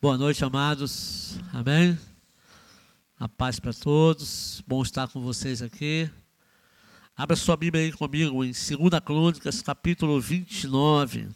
[0.00, 1.40] Boa noite, amados.
[1.52, 1.98] Amém?
[3.18, 4.62] A paz para todos.
[4.64, 6.08] Bom estar com vocês aqui.
[7.16, 11.28] Abra sua Bíblia aí comigo em 2 Crônicas, capítulo 29.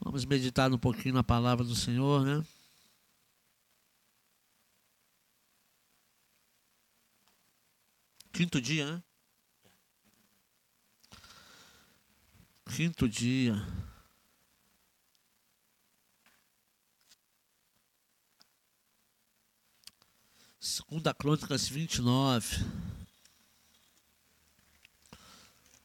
[0.00, 2.42] Vamos meditar um pouquinho na palavra do Senhor, né?
[8.32, 9.02] Quinto dia, né?
[12.74, 13.54] Quinto dia.
[20.62, 22.62] Segunda Crônicas 29.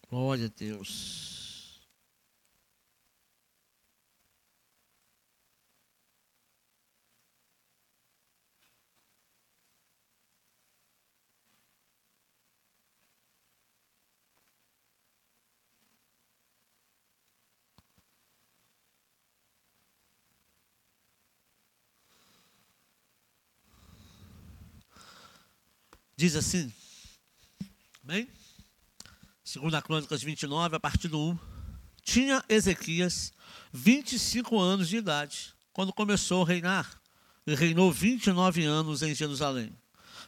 [0.10, 1.35] Glória a Deus.
[26.18, 26.72] Diz assim,
[28.02, 28.30] amém?
[29.44, 31.40] Segunda Crônicas 29, a partir do 1.
[32.02, 33.34] Tinha Ezequias
[33.74, 37.02] 25 anos de idade, quando começou a reinar,
[37.46, 39.78] e reinou 29 anos em Jerusalém.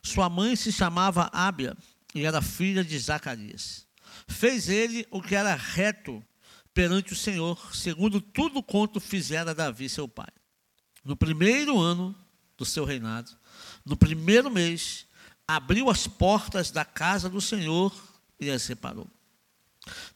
[0.03, 1.75] Sua mãe se chamava Ábia,
[2.13, 3.87] e era filha de Zacarias.
[4.27, 6.21] Fez ele o que era reto
[6.73, 10.27] perante o Senhor, segundo tudo quanto fizera Davi, seu pai.
[11.05, 12.13] No primeiro ano
[12.57, 13.31] do seu reinado,
[13.85, 15.06] no primeiro mês,
[15.47, 17.95] abriu as portas da casa do Senhor
[18.39, 19.07] e as separou.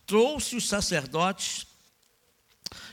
[0.05, 1.65] Trouxe os sacerdotes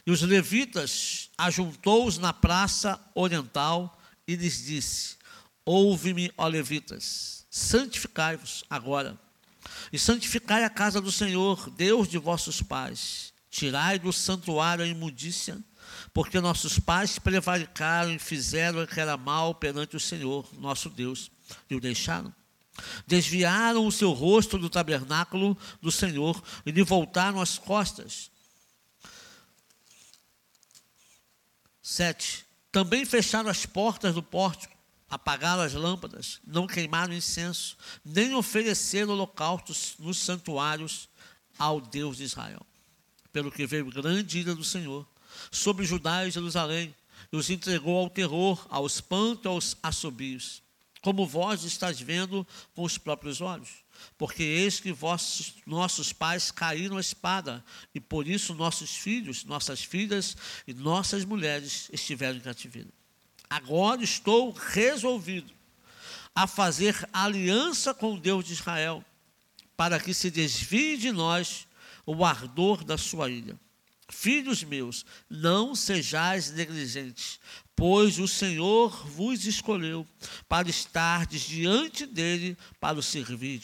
[0.07, 5.17] e os levitas, ajuntou-os na praça oriental e lhes disse:
[5.65, 9.19] Ouve-me, ó levitas, santificai-vos agora,
[9.93, 13.33] e santificai a casa do Senhor, Deus de vossos pais.
[13.51, 15.59] Tirai do santuário a imundícia,
[16.13, 21.31] porque nossos pais prevaricaram e fizeram o que era mal perante o Senhor, nosso Deus
[21.69, 22.35] e o deixaram.
[23.07, 28.31] Desviaram o seu rosto do tabernáculo do Senhor e lhe voltaram as costas.
[31.83, 32.47] Sete.
[32.71, 34.77] Também fecharam as portas do pórtico,
[35.09, 41.09] apagaram as lâmpadas, não queimaram incenso, nem ofereceram holocaustos nos santuários
[41.59, 42.65] ao Deus de Israel.
[43.33, 45.07] Pelo que veio grande ira do Senhor
[45.51, 46.95] sobre Judá e Jerusalém,
[47.33, 50.63] e os entregou ao terror, ao espanto aos assobios
[51.01, 53.71] como vós estás vendo com os próprios olhos.
[54.17, 59.83] Porque eis que vossos, nossos pais caíram a espada, e por isso nossos filhos, nossas
[59.83, 62.91] filhas e nossas mulheres estiveram em cativeiro.
[63.51, 65.53] Agora estou resolvido
[66.35, 69.05] a fazer aliança com o Deus de Israel,
[69.77, 71.67] para que se desvie de nós
[72.07, 73.59] o ardor da sua ilha.
[74.11, 77.39] Filhos meus, não sejais negligentes,
[77.77, 80.07] pois o Senhor vos escolheu
[80.49, 83.63] para estardes diante dele para o servir,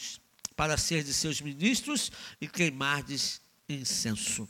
[0.55, 4.47] para ser de seus ministros e queimardes incenso.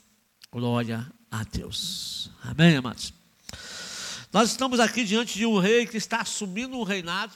[0.52, 2.30] Glória a Deus.
[2.44, 3.14] Amém, amados?
[4.32, 7.34] Nós estamos aqui diante de um rei que está assumindo um reinado,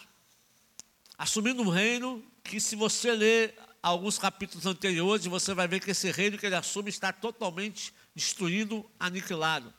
[1.18, 6.12] assumindo um reino que, se você ler alguns capítulos anteriores, você vai ver que esse
[6.12, 9.74] reino que ele assume está totalmente destruído, aniquilado.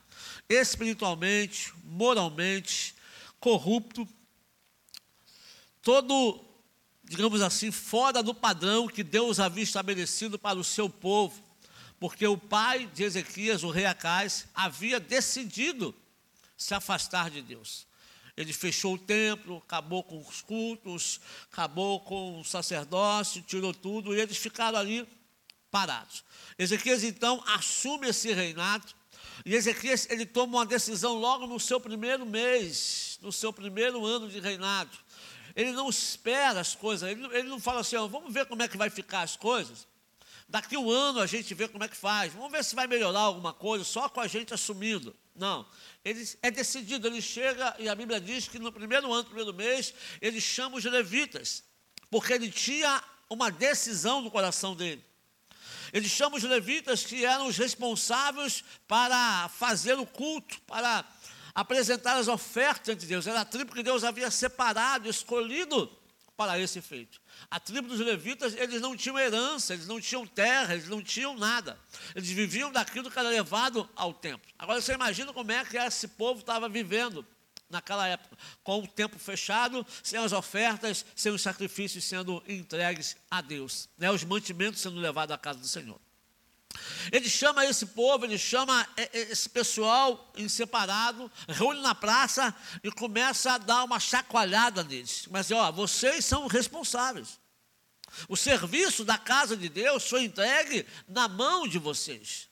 [0.49, 2.95] Espiritualmente, moralmente,
[3.39, 4.09] corrupto,
[5.83, 6.45] todo,
[7.05, 11.43] digamos assim, fora do padrão que Deus havia estabelecido para o seu povo,
[11.99, 15.95] porque o pai de Ezequias, o rei Acais, havia decidido
[16.57, 17.87] se afastar de Deus.
[18.37, 21.21] Ele fechou o templo, acabou com os cultos,
[21.53, 25.07] acabou com o sacerdócio, tirou tudo, e eles ficaram ali
[25.70, 26.25] parados.
[26.58, 28.86] Ezequias então assume esse reinado,
[29.44, 34.28] e Ezequias, ele toma uma decisão logo no seu primeiro mês, no seu primeiro ano
[34.28, 34.91] de reinado.
[35.56, 38.69] Ele não espera as coisas, ele, ele não fala assim, ó, vamos ver como é
[38.69, 39.86] que vai ficar as coisas.
[40.48, 43.20] Daqui um ano a gente vê como é que faz, vamos ver se vai melhorar
[43.20, 45.14] alguma coisa, só com a gente assumindo.
[45.34, 45.64] Não,
[46.04, 49.54] ele é decidido, ele chega, e a Bíblia diz que no primeiro ano, no primeiro
[49.54, 51.62] mês, ele chama os levitas,
[52.10, 55.03] porque ele tinha uma decisão no coração dele.
[55.92, 61.04] Ele chama os levitas que eram os responsáveis para fazer o culto, para
[61.54, 63.27] apresentar as ofertas ante Deus.
[63.27, 65.91] Era a tribo que Deus havia separado, escolhido
[66.37, 67.21] para esse feito.
[67.51, 71.37] A tribo dos levitas, eles não tinham herança, eles não tinham terra, eles não tinham
[71.37, 71.78] nada.
[72.15, 74.51] Eles viviam daquilo que era levado ao templo.
[74.59, 77.27] Agora você imagina como é que esse povo estava vivendo
[77.71, 83.41] naquela época, com o tempo fechado, sem as ofertas, sem os sacrifícios sendo entregues a
[83.41, 84.11] Deus, né?
[84.11, 86.01] os mantimentos sendo levados à casa do Senhor.
[87.11, 93.53] Ele chama esse povo, ele chama esse pessoal em separado, reúne na praça e começa
[93.53, 95.27] a dar uma chacoalhada neles.
[95.31, 97.41] Mas, ó, vocês são responsáveis.
[98.28, 102.49] O serviço da casa de Deus foi entregue na mão de vocês.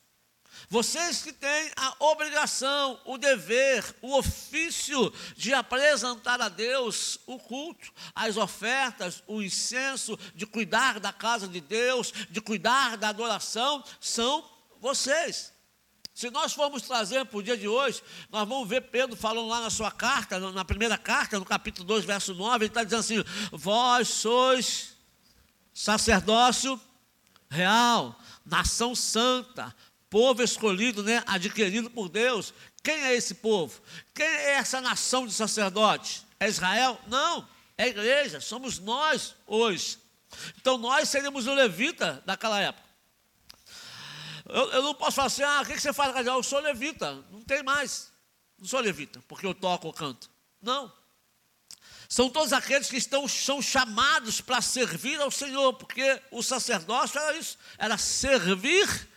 [0.71, 7.91] Vocês que têm a obrigação, o dever, o ofício de apresentar a Deus o culto,
[8.15, 14.45] as ofertas, o incenso, de cuidar da casa de Deus, de cuidar da adoração, são
[14.79, 15.53] vocês.
[16.13, 19.61] Se nós formos trazer para o dia de hoje, nós vamos ver Pedro falando lá
[19.61, 23.25] na sua carta, na primeira carta, no capítulo 2, verso 9, ele está dizendo assim:
[23.53, 24.97] Vós sois
[25.73, 26.79] sacerdócio
[27.49, 29.75] real, nação santa,
[30.11, 32.53] povo escolhido, né, adquirido por Deus.
[32.83, 33.81] Quem é esse povo?
[34.15, 36.25] Quem é essa nação de sacerdotes?
[36.41, 37.01] É Israel?
[37.07, 37.47] Não,
[37.77, 39.99] é a igreja, somos nós hoje.
[40.57, 42.89] Então nós seríamos o levita daquela época.
[44.49, 46.27] Eu, eu não posso falar assim, ah, o que, você faz?
[46.27, 48.11] Eu sou levita, não tem mais.
[48.59, 50.31] Não sou levita, porque eu toco ou canto.
[50.61, 50.93] Não.
[52.09, 57.37] São todos aqueles que estão, são chamados para servir ao Senhor, porque o sacerdócio era
[57.37, 59.09] isso, era servir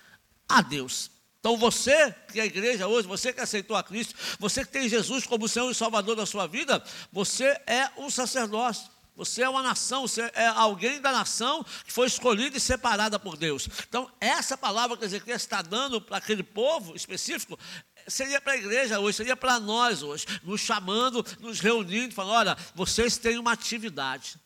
[0.57, 1.11] a Deus.
[1.39, 4.87] Então você, que é a igreja hoje, você que aceitou a Cristo, você que tem
[4.87, 8.89] Jesus como Senhor e Salvador da sua vida, você é um sacerdócio.
[9.15, 13.35] Você é uma nação, você é alguém da nação que foi escolhida e separada por
[13.35, 13.67] Deus.
[13.87, 17.59] Então, essa palavra que Ezequiel está dando para aquele povo específico,
[18.07, 22.57] seria para a igreja hoje, seria para nós hoje, nos chamando, nos reunindo, falando: olha,
[22.73, 24.39] vocês têm uma atividade.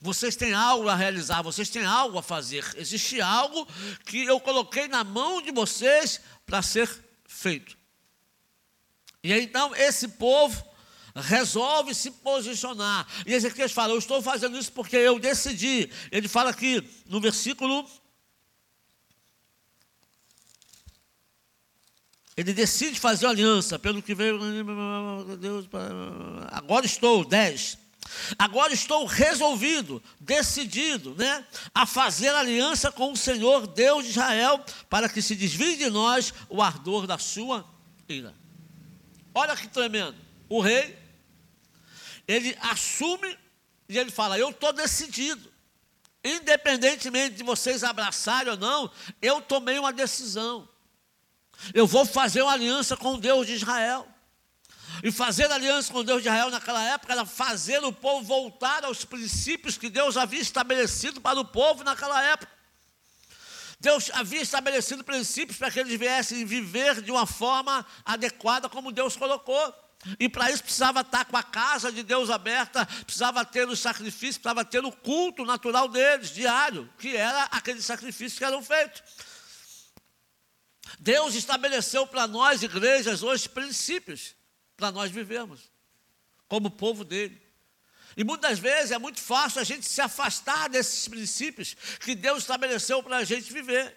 [0.00, 2.64] Vocês têm algo a realizar, vocês têm algo a fazer.
[2.76, 3.66] Existe algo
[4.04, 6.88] que eu coloquei na mão de vocês para ser
[7.26, 7.76] feito.
[9.22, 10.64] E então esse povo
[11.14, 13.06] resolve se posicionar.
[13.26, 15.90] E Ezequiel fala: Eu estou fazendo isso porque eu decidi.
[16.12, 17.88] Ele fala aqui no versículo.
[22.36, 24.38] Ele decide fazer aliança, pelo que veio.
[25.38, 25.66] Deus,
[26.52, 27.85] agora estou, 10.
[28.38, 31.44] Agora estou resolvido, decidido, né,
[31.74, 36.32] a fazer aliança com o Senhor Deus de Israel, para que se desvie de nós
[36.48, 37.64] o ardor da sua
[38.08, 38.34] ira.
[39.34, 40.16] Olha que tremendo.
[40.48, 40.98] O rei,
[42.26, 43.36] ele assume
[43.88, 45.52] e ele fala: Eu estou decidido.
[46.24, 48.90] Independentemente de vocês abraçarem ou não,
[49.22, 50.68] eu tomei uma decisão.
[51.72, 54.06] Eu vou fazer uma aliança com o Deus de Israel.
[55.02, 59.04] E fazer aliança com Deus de Israel naquela época era fazer o povo voltar aos
[59.04, 62.50] princípios que Deus havia estabelecido para o povo naquela época.
[63.78, 69.16] Deus havia estabelecido princípios para que eles viessem viver de uma forma adequada como Deus
[69.16, 69.74] colocou.
[70.20, 74.38] E para isso precisava estar com a casa de Deus aberta, precisava ter os sacrifícios,
[74.38, 79.02] precisava ter o culto natural deles, diário, que era aqueles sacrifícios que eram feitos.
[80.98, 84.35] Deus estabeleceu para nós, igrejas, hoje, princípios
[84.76, 85.70] para nós vivermos,
[86.48, 87.40] como povo dele.
[88.16, 93.02] E muitas vezes é muito fácil a gente se afastar desses princípios que Deus estabeleceu
[93.02, 93.94] para a gente viver.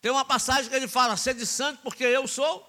[0.00, 2.68] Tem uma passagem que ele fala: sede santo, porque eu sou.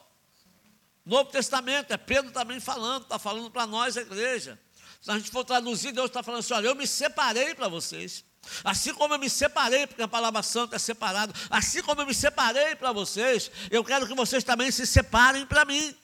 [1.05, 4.59] Novo Testamento, é Pedro também falando, está falando para nós, a igreja.
[5.01, 8.23] Se a gente for traduzir, Deus está falando assim: olha, eu me separei para vocês.
[8.63, 12.13] Assim como eu me separei, porque a palavra santa é separado, assim como eu me
[12.13, 15.95] separei para vocês, eu quero que vocês também se separem para mim.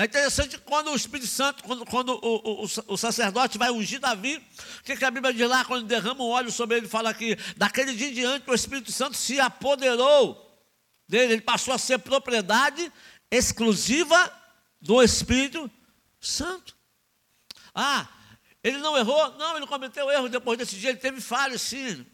[0.00, 4.36] É interessante quando o Espírito Santo, quando, quando o, o, o, sacerdote vai ungir Davi,
[4.78, 7.36] o que, que, a Bíblia diz lá, quando derrama o óleo sobre ele, fala que
[7.54, 10.58] daquele dia em diante o Espírito Santo se apoderou
[11.06, 12.90] dele, ele passou a ser propriedade
[13.30, 14.32] exclusiva
[14.80, 15.70] do Espírito
[16.18, 16.74] Santo.
[17.74, 18.08] Ah,
[18.64, 19.36] ele não errou?
[19.36, 22.06] Não, ele cometeu erro depois desse dia, ele teve falhas, sim.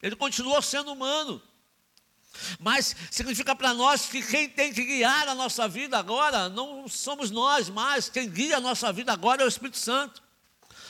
[0.00, 1.42] Ele continuou sendo humano.
[2.58, 7.30] Mas significa para nós que quem tem que guiar a nossa vida agora não somos
[7.30, 10.22] nós mais, quem guia a nossa vida agora é o Espírito Santo.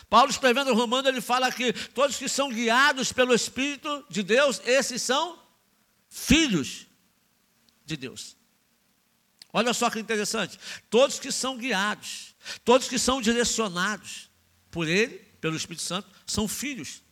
[0.08, 4.60] Paulo escrevendo o Romano, ele fala que todos que são guiados pelo Espírito de Deus,
[4.64, 5.38] esses são
[6.08, 6.86] filhos
[7.84, 8.36] de Deus.
[9.52, 10.58] Olha só que interessante.
[10.90, 12.34] Todos que são guiados,
[12.64, 14.30] todos que são direcionados
[14.70, 17.02] por Ele, pelo Espírito Santo, são filhos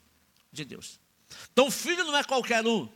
[0.51, 1.01] de Deus.
[1.53, 2.89] Então, filho não é qualquer um.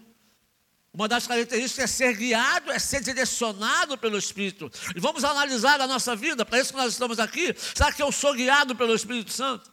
[0.96, 4.72] Uma das características é ser guiado, é ser direcionado pelo Espírito.
[4.94, 7.54] E vamos analisar a nossa vida, para isso que nós estamos aqui.
[7.74, 9.70] Será que eu sou guiado pelo Espírito Santo?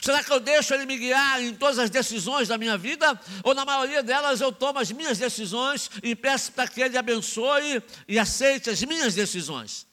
[0.00, 3.20] Será que eu deixo Ele me guiar em todas as decisões da minha vida?
[3.42, 7.82] Ou na maioria delas eu tomo as minhas decisões e peço para que Ele abençoe
[8.06, 9.84] e aceite as minhas decisões?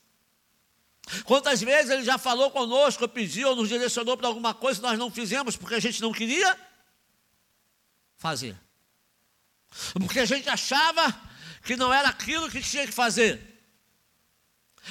[1.25, 4.99] Quantas vezes Ele já falou conosco, pediu ou nos direcionou para alguma coisa que nós
[4.99, 6.55] não fizemos porque a gente não queria?
[8.21, 8.55] fazer.
[9.93, 11.19] Porque a gente achava
[11.63, 13.39] que não era aquilo que tinha que fazer.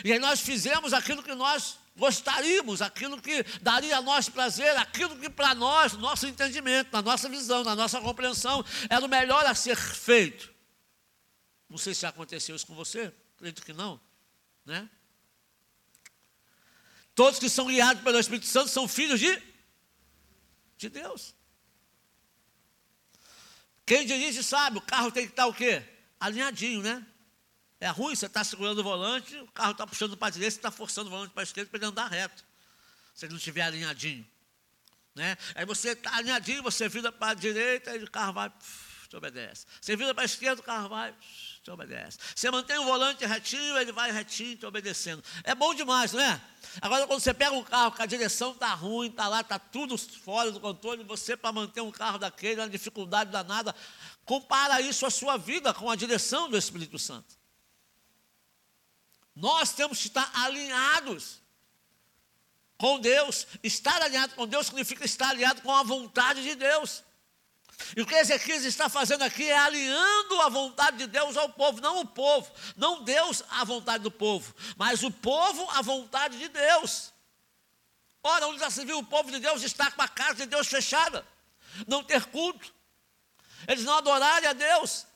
[0.04, 5.18] E aí nós fizemos aquilo que nós gostaríamos, aquilo que daria a nós prazer, aquilo
[5.18, 9.54] que para nós, nosso entendimento, na nossa visão, na nossa compreensão, era o melhor a
[9.54, 10.52] ser feito.
[11.68, 14.00] Não sei se aconteceu isso com você, acredito que não,
[14.64, 14.88] né?
[17.14, 19.42] Todos que são guiados pelo Espírito Santo são filhos de,
[20.78, 21.34] de Deus.
[23.90, 25.82] Quem dirige sabe, o carro tem que estar o quê?
[26.20, 27.04] Alinhadinho, né?
[27.80, 30.58] É ruim, você está segurando o volante, o carro está puxando para a direita, você
[30.58, 32.44] está forçando o volante para a esquerda para ele andar reto.
[33.12, 34.24] Se ele não estiver alinhadinho.
[35.12, 35.36] Né?
[35.56, 38.52] Aí você está alinhadinho, você vira para a direita e o carro vai,
[39.10, 39.66] te obedece.
[39.80, 41.12] Você vira para a esquerda, o carro vai,
[41.64, 42.16] te obedece.
[42.32, 45.20] Você mantém o volante retinho, ele vai retinho, te obedecendo.
[45.42, 46.40] É bom demais, não é?
[46.80, 49.98] Agora, quando você pega um carro que a direção está ruim, está lá, está tudo
[49.98, 53.74] fora do controle, você, para manter um carro daquele, é uma dificuldade danada,
[54.24, 57.34] compara isso à sua vida com a direção do Espírito Santo.
[59.34, 61.40] Nós temos que estar alinhados
[62.78, 63.44] com Deus.
[63.60, 67.02] Estar alinhado com Deus significa estar alinhado com a vontade de Deus.
[67.96, 71.80] E o que Ezequias está fazendo aqui é alinhando a vontade de Deus ao povo,
[71.80, 76.48] não o povo, não Deus à vontade do povo, mas o povo à vontade de
[76.48, 77.12] Deus.
[78.22, 80.68] Ora, onde já se viu o povo de Deus estar com a casa de Deus
[80.68, 81.26] fechada,
[81.86, 82.72] não ter culto,
[83.66, 85.06] eles não adorarem a Deus.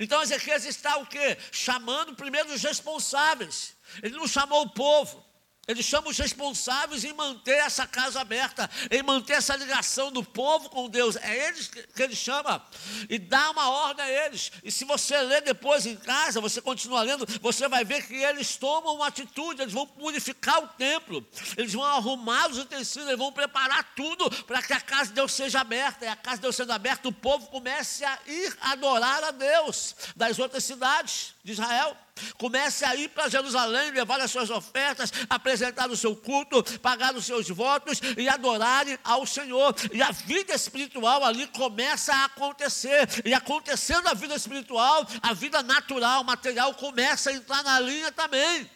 [0.00, 1.38] Então Ezequias está o quê?
[1.50, 3.76] Chamando primeiro os responsáveis.
[4.02, 5.24] Ele não chamou o povo.
[5.68, 10.68] Ele chama os responsáveis em manter essa casa aberta, em manter essa ligação do povo
[10.68, 11.14] com Deus.
[11.14, 12.60] É eles que ele chama
[13.08, 14.50] e dá uma ordem a eles.
[14.64, 18.56] E se você ler depois em casa, você continua lendo, você vai ver que eles
[18.56, 21.24] tomam uma atitude, eles vão purificar o templo,
[21.56, 25.32] eles vão arrumar os utensílios, eles vão preparar tudo para que a casa de Deus
[25.32, 26.04] seja aberta.
[26.04, 29.94] E a casa de Deus sendo aberta, o povo comece a ir adorar a Deus
[30.16, 31.96] das outras cidades de Israel.
[32.36, 37.24] Comece a ir para Jerusalém, levar as suas ofertas, apresentar o seu culto, pagar os
[37.24, 39.74] seus votos e adorarem ao Senhor.
[39.92, 43.08] E a vida espiritual ali começa a acontecer.
[43.24, 48.70] E acontecendo a vida espiritual, a vida natural, material, começa a entrar na linha também.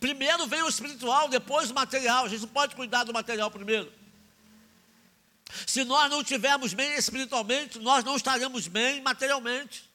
[0.00, 2.24] Primeiro vem o espiritual, depois o material.
[2.24, 3.92] A gente não pode cuidar do material primeiro.
[5.66, 9.87] Se nós não estivermos bem espiritualmente, nós não estaremos bem materialmente.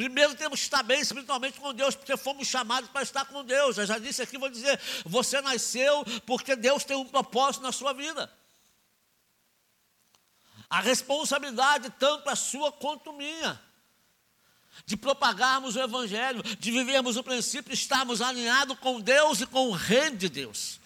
[0.00, 3.76] Primeiro temos que estar bem espiritualmente com Deus, porque fomos chamados para estar com Deus.
[3.76, 7.92] Eu já disse aqui, vou dizer: você nasceu porque Deus tem um propósito na sua
[7.92, 8.32] vida.
[10.70, 13.60] A responsabilidade, tanto a sua quanto minha,
[14.86, 19.72] de propagarmos o Evangelho, de vivermos o princípio, estarmos alinhados com Deus e com o
[19.72, 20.80] reino de Deus.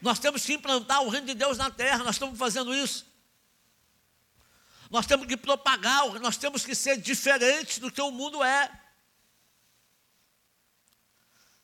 [0.00, 3.07] Nós temos que implantar o reino de Deus na terra, nós estamos fazendo isso.
[4.90, 8.70] Nós temos que propagar, nós temos que ser diferentes do que o mundo é.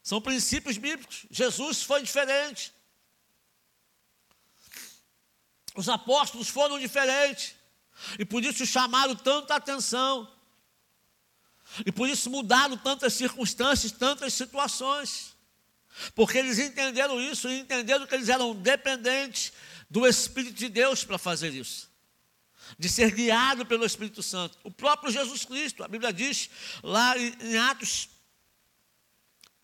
[0.02, 1.24] São princípios bíblicos.
[1.30, 2.72] Jesus foi diferente.
[5.74, 7.54] Os apóstolos foram diferentes.
[8.18, 10.30] E por isso chamaram tanta atenção.
[11.86, 15.34] E por isso mudaram tantas circunstâncias, tantas situações.
[16.14, 19.52] Porque eles entenderam isso e entenderam que eles eram dependentes
[19.88, 21.93] do Espírito de Deus para fazer isso
[22.78, 24.58] de ser guiado pelo Espírito Santo.
[24.64, 26.50] O próprio Jesus Cristo, a Bíblia diz
[26.82, 28.08] lá em Atos,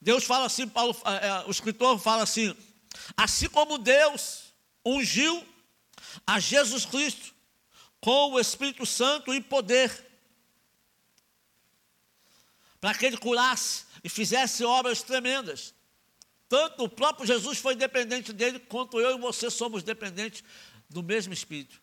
[0.00, 2.56] Deus fala assim, Paulo, é, é, o escritor fala assim:
[3.16, 4.44] assim como Deus
[4.84, 5.46] ungiu
[6.26, 7.34] a Jesus Cristo
[8.00, 10.06] com o Espírito Santo e poder,
[12.80, 15.74] para que ele curasse e fizesse obras tremendas.
[16.48, 20.42] Tanto o próprio Jesus foi dependente dele, quanto eu e você somos dependentes
[20.88, 21.80] do mesmo Espírito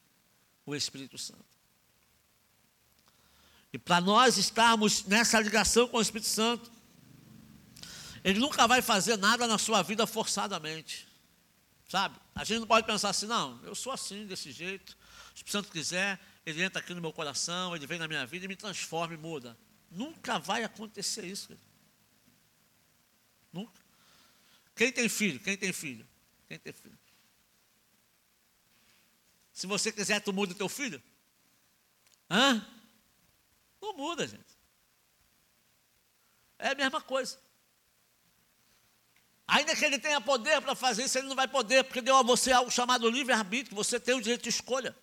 [0.71, 1.45] o Espírito Santo.
[3.71, 6.71] E para nós estarmos nessa ligação com o Espírito Santo,
[8.23, 11.07] ele nunca vai fazer nada na sua vida forçadamente.
[11.87, 12.19] Sabe?
[12.35, 14.91] A gente não pode pensar assim, não, eu sou assim, desse jeito.
[14.91, 18.25] Se o Espírito Santo quiser, ele entra aqui no meu coração, ele vem na minha
[18.25, 19.57] vida e me transforma e muda.
[19.89, 21.57] Nunca vai acontecer isso.
[23.53, 23.81] Nunca.
[24.75, 25.39] Quem tem filho?
[25.39, 26.05] Quem tem filho?
[26.47, 26.97] Quem tem filho?
[29.57, 31.01] Se você quiser, tu muda o teu filho?
[32.29, 32.63] Hã?
[33.81, 34.55] Não muda, gente.
[36.59, 37.39] É a mesma coisa.
[39.47, 42.21] Ainda que ele tenha poder para fazer isso, ele não vai poder, porque deu a
[42.21, 44.95] você algo chamado livre-arbítrio, você tem o direito de escolha.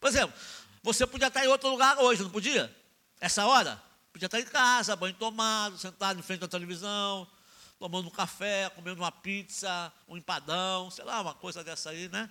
[0.00, 0.34] Por exemplo,
[0.82, 2.74] você podia estar em outro lugar hoje, não podia?
[3.20, 3.82] Essa hora?
[4.14, 7.30] Podia estar em casa, banho tomado, sentado em frente à televisão,
[7.78, 12.30] tomando um café, comendo uma pizza, um empadão, sei lá, uma coisa dessa aí, né?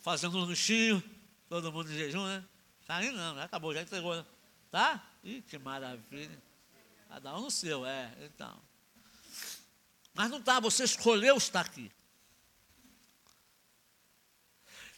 [0.00, 1.02] Fazendo um lanchinho,
[1.48, 2.44] todo mundo em jejum, né?
[2.86, 4.24] Tá aí não, já acabou, já entregou, né?
[4.70, 5.02] Tá?
[5.22, 6.42] Ih, que maravilha.
[7.08, 8.60] Cada um no seu, é, então.
[10.14, 11.90] Mas não tá, você escolheu estar aqui.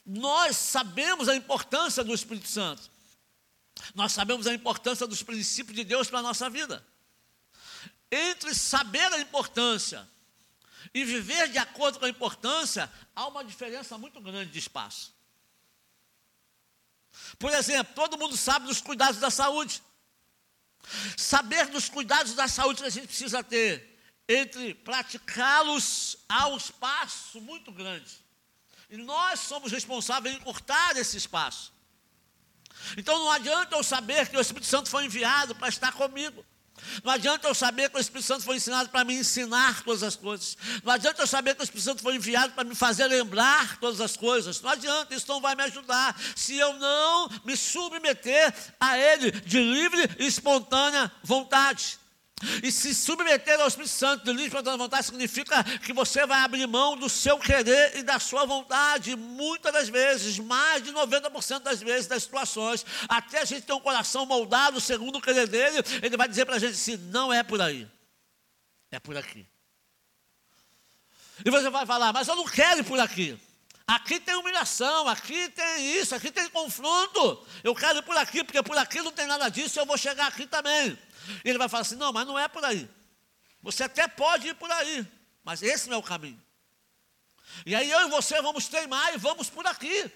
[0.04, 2.90] Nós sabemos a importância do Espírito Santo.
[3.94, 6.84] Nós sabemos a importância dos princípios de Deus para a nossa vida.
[8.10, 10.08] Entre saber a importância
[10.92, 15.14] e viver de acordo com a importância, há uma diferença muito grande de espaço.
[17.38, 19.82] Por exemplo, todo mundo sabe dos cuidados da saúde.
[21.16, 23.92] Saber dos cuidados da saúde que a gente precisa ter
[24.28, 28.22] entre praticá-los há um espaço muito grande.
[28.88, 31.72] E nós somos responsáveis em cortar esse espaço.
[32.96, 36.44] Então não adianta eu saber que o Espírito Santo foi enviado para estar comigo.
[37.04, 40.16] Não adianta eu saber que o Espírito Santo foi ensinado para me ensinar todas as
[40.16, 40.56] coisas.
[40.84, 44.00] Não adianta eu saber que o Espírito Santo foi enviado para me fazer lembrar todas
[44.00, 44.60] as coisas.
[44.60, 46.18] Não adianta, isso não vai me ajudar.
[46.36, 51.98] Se eu não me submeter a Ele de livre e espontânea vontade.
[52.62, 56.66] E se submeter ao Espírito Santo de livre e vontade significa que você vai abrir
[56.66, 61.80] mão do seu querer e da sua vontade, muitas das vezes, mais de 90% das
[61.80, 66.16] vezes, das situações, até a gente ter um coração moldado segundo o querer dele, ele
[66.16, 67.88] vai dizer para a gente assim: não é por aí,
[68.90, 69.46] é por aqui.
[71.44, 73.38] E você vai falar, mas eu não quero ir por aqui.
[73.86, 77.44] Aqui tem humilhação, aqui tem isso, aqui tem confronto.
[77.64, 80.28] Eu quero ir por aqui, porque por aqui não tem nada disso, eu vou chegar
[80.28, 80.96] aqui também.
[81.44, 82.88] E ele vai falar assim: não, mas não é por aí.
[83.62, 85.06] Você até pode ir por aí,
[85.44, 86.42] mas esse não é o caminho.
[87.66, 90.10] E aí eu e você vamos teimar e vamos por aqui.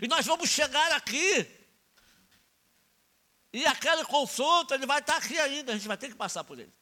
[0.00, 1.46] E nós vamos chegar aqui.
[3.52, 6.58] E aquele confronto, ele vai estar aqui ainda, a gente vai ter que passar por
[6.58, 6.72] ele.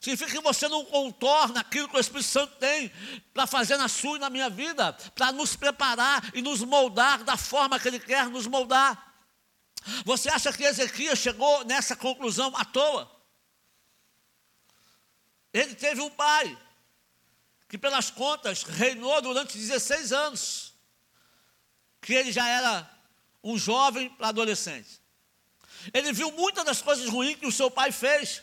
[0.00, 2.90] Significa que você não contorna aquilo que o Espírito Santo tem
[3.32, 7.36] para fazer na sua e na minha vida, para nos preparar e nos moldar da
[7.36, 9.11] forma que Ele quer nos moldar.
[10.04, 13.10] Você acha que Ezequias chegou nessa conclusão à toa?
[15.52, 16.58] Ele teve um pai
[17.68, 20.74] que, pelas contas, reinou durante 16 anos,
[22.00, 22.90] que ele já era
[23.42, 25.00] um jovem para adolescente.
[25.92, 28.42] Ele viu muitas das coisas ruins que o seu pai fez.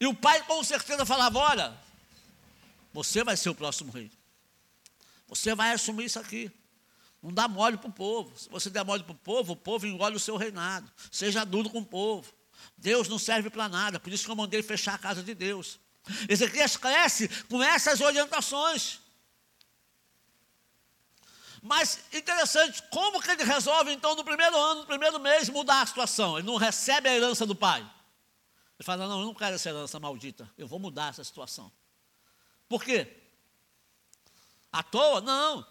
[0.00, 1.78] E o pai com certeza falava: Olha,
[2.92, 4.10] você vai ser o próximo rei.
[5.28, 6.50] Você vai assumir isso aqui.
[7.22, 8.36] Não dá mole para o povo.
[8.36, 10.90] Se você der mole para o povo, o povo engole o seu reinado.
[11.10, 12.32] Seja duro com o povo.
[12.76, 14.00] Deus não serve para nada.
[14.00, 15.78] Por isso que eu mandei fechar a casa de Deus.
[16.28, 19.00] Ezequias cresce com essas orientações.
[21.62, 25.86] Mas interessante, como que ele resolve então no primeiro ano, no primeiro mês, mudar a
[25.86, 26.36] situação?
[26.36, 27.80] Ele não recebe a herança do pai.
[27.80, 31.70] Ele fala: Não, eu não quero essa herança maldita, eu vou mudar essa situação.
[32.68, 33.16] Por quê?
[34.72, 35.20] À toa?
[35.20, 35.64] Não.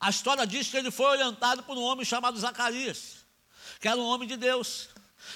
[0.00, 3.16] A história diz que ele foi orientado por um homem chamado Zacarias,
[3.80, 4.88] que era um homem de Deus,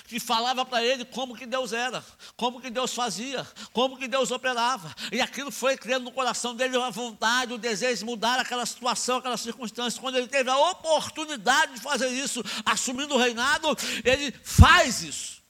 [0.07, 2.05] que falava para ele como que Deus era,
[2.37, 4.95] como que Deus fazia, como que Deus operava.
[5.11, 8.65] E aquilo foi criando no coração dele uma vontade, o um desejo de mudar aquela
[8.65, 10.01] situação, aquela circunstância.
[10.01, 13.69] Quando ele teve a oportunidade de fazer isso, assumindo o reinado,
[14.05, 15.43] ele faz isso.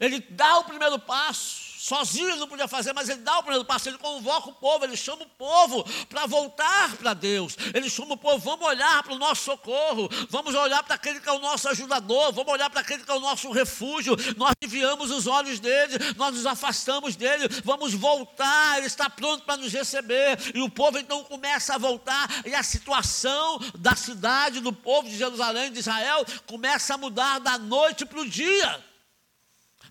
[0.00, 1.65] Ele dá o primeiro passo.
[1.86, 4.84] Sozinho ele não podia fazer, mas ele dá o primeiro passo, ele convoca o povo,
[4.84, 7.56] ele chama o povo para voltar para Deus.
[7.72, 11.28] Ele chama o povo, vamos olhar para o nosso socorro, vamos olhar para aquele que
[11.28, 14.16] é o nosso ajudador, vamos olhar para aquele que é o nosso refúgio.
[14.36, 19.56] Nós enviamos os olhos dele, nós nos afastamos dele, vamos voltar, ele está pronto para
[19.56, 20.56] nos receber.
[20.56, 25.16] E o povo então começa a voltar, e a situação da cidade, do povo de
[25.16, 28.84] Jerusalém, de Israel, começa a mudar da noite para o dia.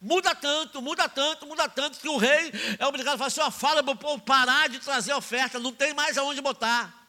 [0.01, 3.51] Muda tanto, muda tanto, muda tanto, que o rei é obrigado a falar assim: ó,
[3.51, 7.05] fala para o povo parar de trazer oferta, não tem mais aonde botar.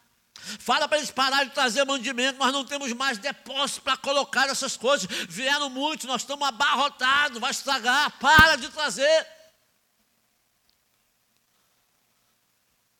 [0.58, 4.76] Fala para eles pararem de trazer mandimento, nós não temos mais depósito para colocar essas
[4.76, 5.08] coisas.
[5.28, 9.26] Vieram muitos, nós estamos abarrotados, vai estragar, para de trazer.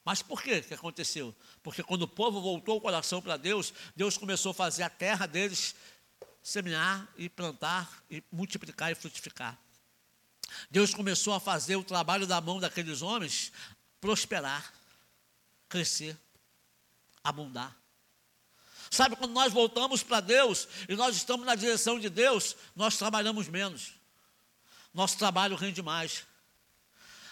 [0.05, 1.35] Mas por que que aconteceu?
[1.62, 5.27] Porque quando o povo voltou o coração para Deus, Deus começou a fazer a terra
[5.27, 5.75] deles
[6.42, 9.59] semear e plantar e multiplicar e frutificar.
[10.70, 13.52] Deus começou a fazer o trabalho da mão daqueles homens
[14.00, 14.72] prosperar,
[15.68, 16.16] crescer,
[17.22, 17.76] abundar.
[18.90, 23.48] Sabe, quando nós voltamos para Deus e nós estamos na direção de Deus, nós trabalhamos
[23.48, 23.92] menos.
[24.94, 26.24] Nosso trabalho rende mais.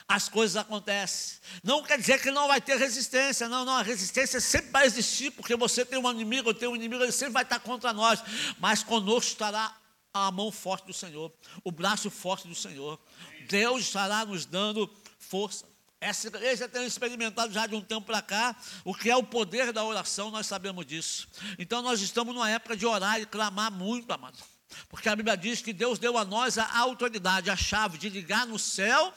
[0.06, 1.38] As coisas acontecem.
[1.62, 3.48] Não quer dizer que não vai ter resistência.
[3.48, 6.76] Não, não, a resistência sempre vai existir, porque você tem um inimigo, eu tenho um
[6.76, 8.20] inimigo, ele sempre vai estar contra nós.
[8.58, 9.74] Mas conosco estará
[10.14, 11.32] a mão forte do Senhor,
[11.64, 13.00] o braço forte do Senhor.
[13.48, 15.66] Deus estará nos dando força.
[16.00, 19.72] Essa igreja tem experimentado já de um tempo para cá o que é o poder
[19.72, 21.26] da oração, nós sabemos disso.
[21.58, 24.38] Então nós estamos numa época de orar e clamar muito, amado.
[24.88, 28.46] Porque a Bíblia diz que Deus deu a nós a autoridade, a chave de ligar
[28.46, 29.12] no céu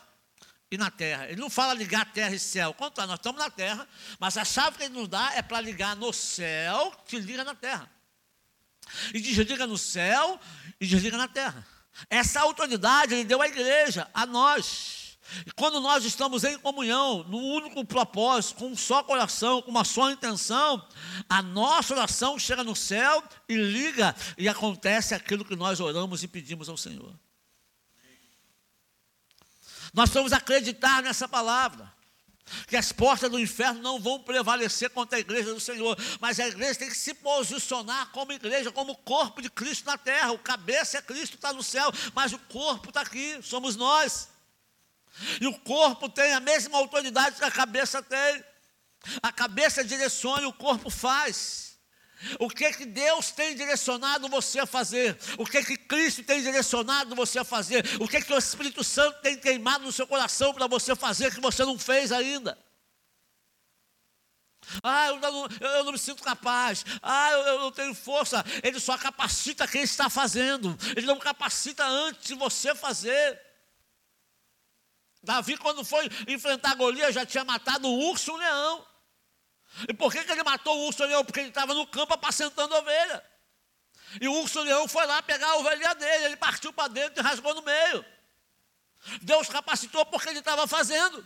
[0.72, 1.28] e na terra.
[1.28, 2.74] Ele não fala ligar terra e céu.
[2.74, 3.88] Quanto nós estamos na terra,
[4.20, 7.54] mas a chave que ele nos dá é para ligar no céu, que liga na
[7.54, 7.97] terra.
[9.14, 10.40] E desliga no céu
[10.80, 11.66] e desliga na terra.
[12.10, 15.18] Essa autoridade ele deu à igreja, a nós.
[15.46, 19.84] E quando nós estamos em comunhão, num único propósito, com um só coração, com uma
[19.84, 20.88] só intenção,
[21.28, 26.28] a nossa oração chega no céu e liga, e acontece aquilo que nós oramos e
[26.28, 27.14] pedimos ao Senhor.
[29.94, 31.92] Nós vamos acreditar nessa palavra.
[32.68, 36.48] Que as portas do inferno não vão prevalecer contra a igreja do Senhor, mas a
[36.48, 40.32] igreja tem que se posicionar como igreja, como corpo de Cristo na terra.
[40.32, 44.30] O cabeça é Cristo, está no céu, mas o corpo está aqui, somos nós.
[45.42, 48.44] E o corpo tem a mesma autoridade que a cabeça tem.
[49.22, 51.67] A cabeça direciona e o corpo faz.
[52.40, 55.18] O que que Deus tem direcionado você a fazer?
[55.38, 57.86] O que que Cristo tem direcionado você a fazer?
[58.00, 61.40] O que que o Espírito Santo tem queimado no seu coração para você fazer que
[61.40, 62.58] você não fez ainda?
[64.84, 66.84] Ah, eu não, eu não me sinto capaz.
[67.02, 68.44] Ah, eu, eu, não tenho força.
[68.64, 70.78] Ele só capacita quem está fazendo.
[70.96, 73.40] Ele não capacita antes de você fazer.
[75.24, 78.86] Davi, quando foi enfrentar Golias, já tinha matado um urso e um leão.
[79.88, 81.26] E por que, que ele matou o urso e o leão?
[81.26, 83.24] Porque ele estava no campo apacentando ovelha.
[84.22, 86.26] E o urso e o leão foi lá pegar a ovelha dele.
[86.26, 88.06] Ele partiu para dentro e rasgou no meio.
[89.22, 91.26] Deus capacitou porque ele estava fazendo.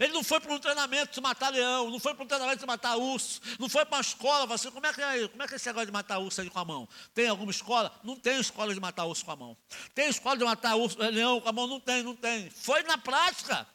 [0.00, 2.66] Ele não foi para um treinamento de matar leão, não foi para um treinamento de
[2.66, 5.54] matar urso, não foi para uma escola, assim, como é que é, como é que
[5.54, 6.86] é esse negócio de matar urso aí com a mão?
[7.14, 7.90] Tem alguma escola?
[8.04, 9.56] Não tem escola de matar urso com a mão.
[9.94, 11.66] Tem escola de matar urso, leão com a mão?
[11.66, 12.50] Não tem, não tem.
[12.50, 13.66] Foi na prática.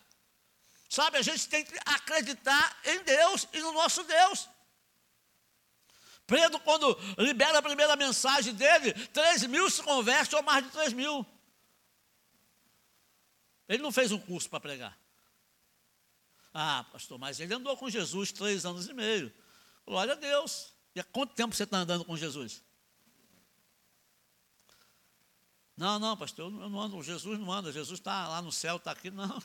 [0.94, 4.48] Sabe, a gente tem que acreditar em Deus e no nosso Deus.
[6.28, 10.94] Pedro, quando libera a primeira mensagem dele, 3 mil se converte ou mais de 3
[10.94, 11.26] mil.
[13.68, 14.96] Ele não fez um curso para pregar.
[16.54, 19.34] Ah, pastor, mas ele andou com Jesus três anos e meio.
[19.88, 20.76] Glória a Deus.
[20.94, 22.62] E há quanto tempo você está andando com Jesus?
[25.76, 28.92] Não, não, pastor, eu não ando, Jesus não anda, Jesus está lá no céu, está
[28.92, 29.10] aqui.
[29.10, 29.42] Não,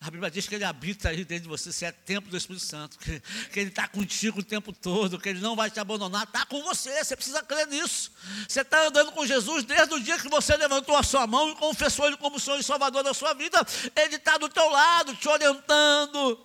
[0.00, 2.64] a Bíblia diz que ele habita aí dentro de você, você é templo do Espírito
[2.64, 3.20] Santo, que,
[3.52, 6.60] que ele está contigo o tempo todo, que ele não vai te abandonar, está com
[6.64, 8.10] você, você precisa crer nisso.
[8.48, 11.54] Você está andando com Jesus desde o dia que você levantou a sua mão e
[11.54, 13.64] confessou Ele como Senhor e Salvador da sua vida.
[13.94, 16.36] Ele está do teu lado, te orientando,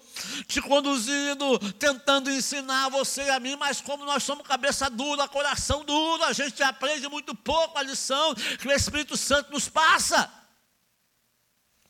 [0.47, 5.83] te conduzindo, tentando ensinar você e a mim, mas como nós somos cabeça dura, coração
[5.83, 10.38] duro, a gente aprende muito pouco a lição que o Espírito Santo nos passa.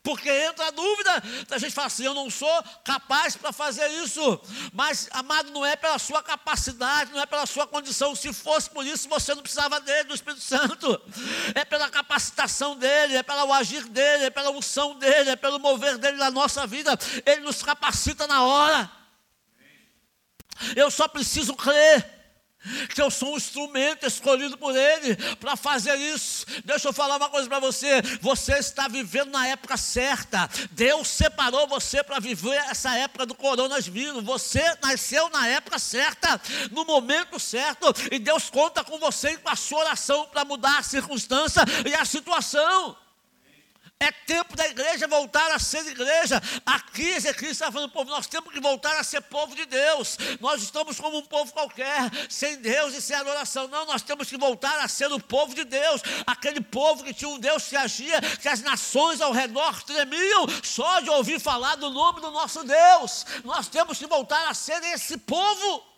[0.02, 4.40] Porque entra a dúvida, a gente fala assim: eu não sou capaz para fazer isso.
[4.72, 8.14] Mas, amado, não é pela sua capacidade, não é pela sua condição.
[8.14, 11.00] Se fosse por isso, você não precisava dele, do Espírito Santo.
[11.54, 15.98] É pela capacitação dele, é pelo agir dele, é pela unção dele, é pelo mover
[15.98, 16.98] dele na nossa vida.
[17.26, 18.90] Ele nos capacita na hora.
[20.74, 22.19] Eu só preciso crer
[22.94, 26.44] que eu sou um instrumento escolhido por Ele para fazer isso.
[26.64, 30.48] Deixa eu falar uma coisa para você: você está vivendo na época certa.
[30.72, 34.22] Deus separou você para viver essa época do coronavírus.
[34.24, 39.48] Você nasceu na época certa, no momento certo, e Deus conta com você e com
[39.48, 42.96] a sua oração para mudar a circunstância e a situação.
[44.02, 46.42] É tempo da igreja voltar a ser igreja.
[46.64, 50.16] Aqui, Ezequiel está falando, povo, nós temos que voltar a ser povo de Deus.
[50.40, 53.68] Nós estamos como um povo qualquer, sem Deus e sem adoração.
[53.68, 56.00] Não, nós temos que voltar a ser o povo de Deus.
[56.26, 61.00] Aquele povo que tinha um Deus que agia, que as nações ao redor tremiam só
[61.00, 63.26] de ouvir falar do nome do nosso Deus.
[63.44, 65.89] Nós temos que voltar a ser esse povo.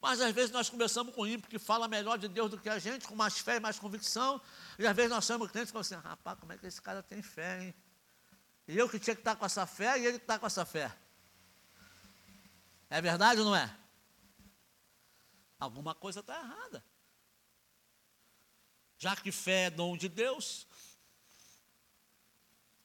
[0.00, 2.78] Mas às vezes nós começamos com ímpio que fala melhor de Deus do que a
[2.78, 4.40] gente, com mais fé mais convicção.
[4.78, 7.02] E às vezes nós somos crentes e falamos assim, rapaz, como é que esse cara
[7.02, 7.74] tem fé, hein?
[8.68, 10.64] E eu que tinha que estar com essa fé e ele que está com essa
[10.64, 10.94] fé.
[12.90, 13.74] É verdade ou não é?
[15.58, 16.84] Alguma coisa está errada.
[18.98, 20.66] Já que fé é dom de Deus,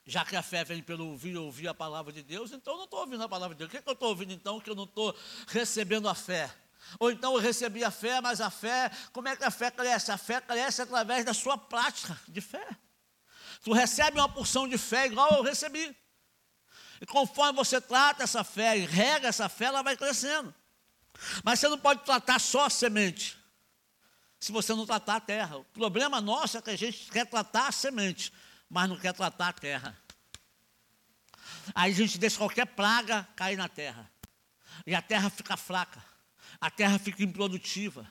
[0.05, 2.85] já que a fé vem pelo ouvir ouvir a palavra de Deus, então eu não
[2.85, 3.67] estou ouvindo a palavra de Deus.
[3.67, 5.15] O que, é que eu estou ouvindo então que eu não estou
[5.47, 6.62] recebendo a fé?
[6.99, 10.11] Ou então eu recebi a fé, mas a fé, como é que a fé cresce?
[10.11, 12.67] A fé cresce através da sua prática de fé.
[13.63, 15.95] Tu recebe uma porção de fé igual eu recebi.
[16.99, 20.53] E conforme você trata essa fé e rega essa fé, ela vai crescendo.
[21.43, 23.37] Mas você não pode tratar só a semente,
[24.39, 25.57] se você não tratar a terra.
[25.57, 28.31] O problema nosso é que a gente quer tratar a semente,
[28.69, 29.97] mas não quer tratar a terra.
[31.73, 34.09] Aí a gente deixa qualquer praga cair na terra.
[34.85, 36.03] E a terra fica fraca.
[36.59, 38.07] A terra fica improdutiva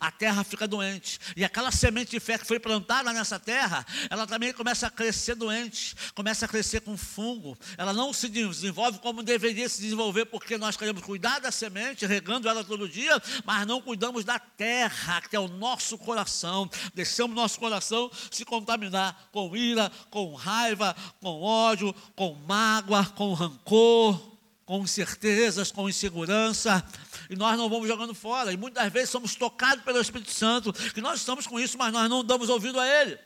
[0.00, 1.18] a terra fica doente.
[1.36, 5.34] E aquela semente de fé que foi plantada nessa terra, ela também começa a crescer
[5.34, 7.56] doente, começa a crescer com fungo.
[7.76, 12.48] Ela não se desenvolve como deveria se desenvolver, porque nós queremos cuidar da semente, regando
[12.48, 16.70] ela todo dia, mas não cuidamos da terra, que é o nosso coração.
[16.94, 24.33] Deixamos nosso coração se contaminar com ira, com raiva, com ódio, com mágoa, com rancor
[24.64, 26.84] com incertezas, com insegurança,
[27.28, 28.52] e nós não vamos jogando fora.
[28.52, 32.08] E muitas vezes somos tocados pelo Espírito Santo, que nós estamos com isso, mas nós
[32.08, 33.18] não damos ouvido a Ele.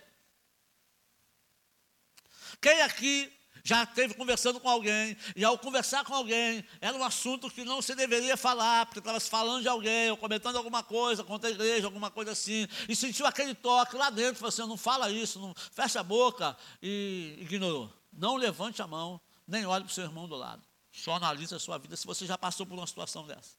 [2.61, 7.51] Quem aqui já esteve conversando com alguém, e ao conversar com alguém, era um assunto
[7.51, 11.23] que não se deveria falar, porque estava se falando de alguém, ou comentando alguma coisa
[11.23, 14.79] contra a igreja, alguma coisa assim, e sentiu aquele toque lá dentro, falou assim, não
[14.79, 17.93] fala isso, não fecha a boca, e ignorou.
[18.11, 20.68] Não levante a mão, nem olhe para o seu irmão do lado.
[20.99, 23.57] Só analise a sua vida se você já passou por uma situação dessa.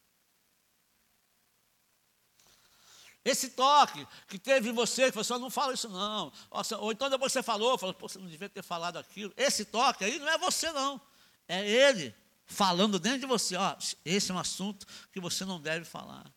[3.23, 6.32] Esse toque que teve em você, que você não fala isso não.
[6.80, 9.34] Ou então depois você falou, falou, você não devia ter falado aquilo.
[9.38, 10.99] Esse toque aí não é você não.
[11.47, 13.56] É ele falando dentro de você.
[13.56, 16.32] Ó, esse é um assunto que você não deve falar.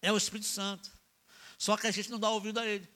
[0.00, 0.90] É o Espírito Santo.
[1.58, 2.88] Só que a gente não dá ouvido a ele.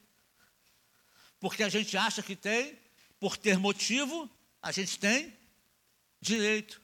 [1.38, 2.78] Porque a gente acha que tem,
[3.20, 4.30] por ter motivo,
[4.62, 5.36] a gente tem
[6.20, 6.80] direito.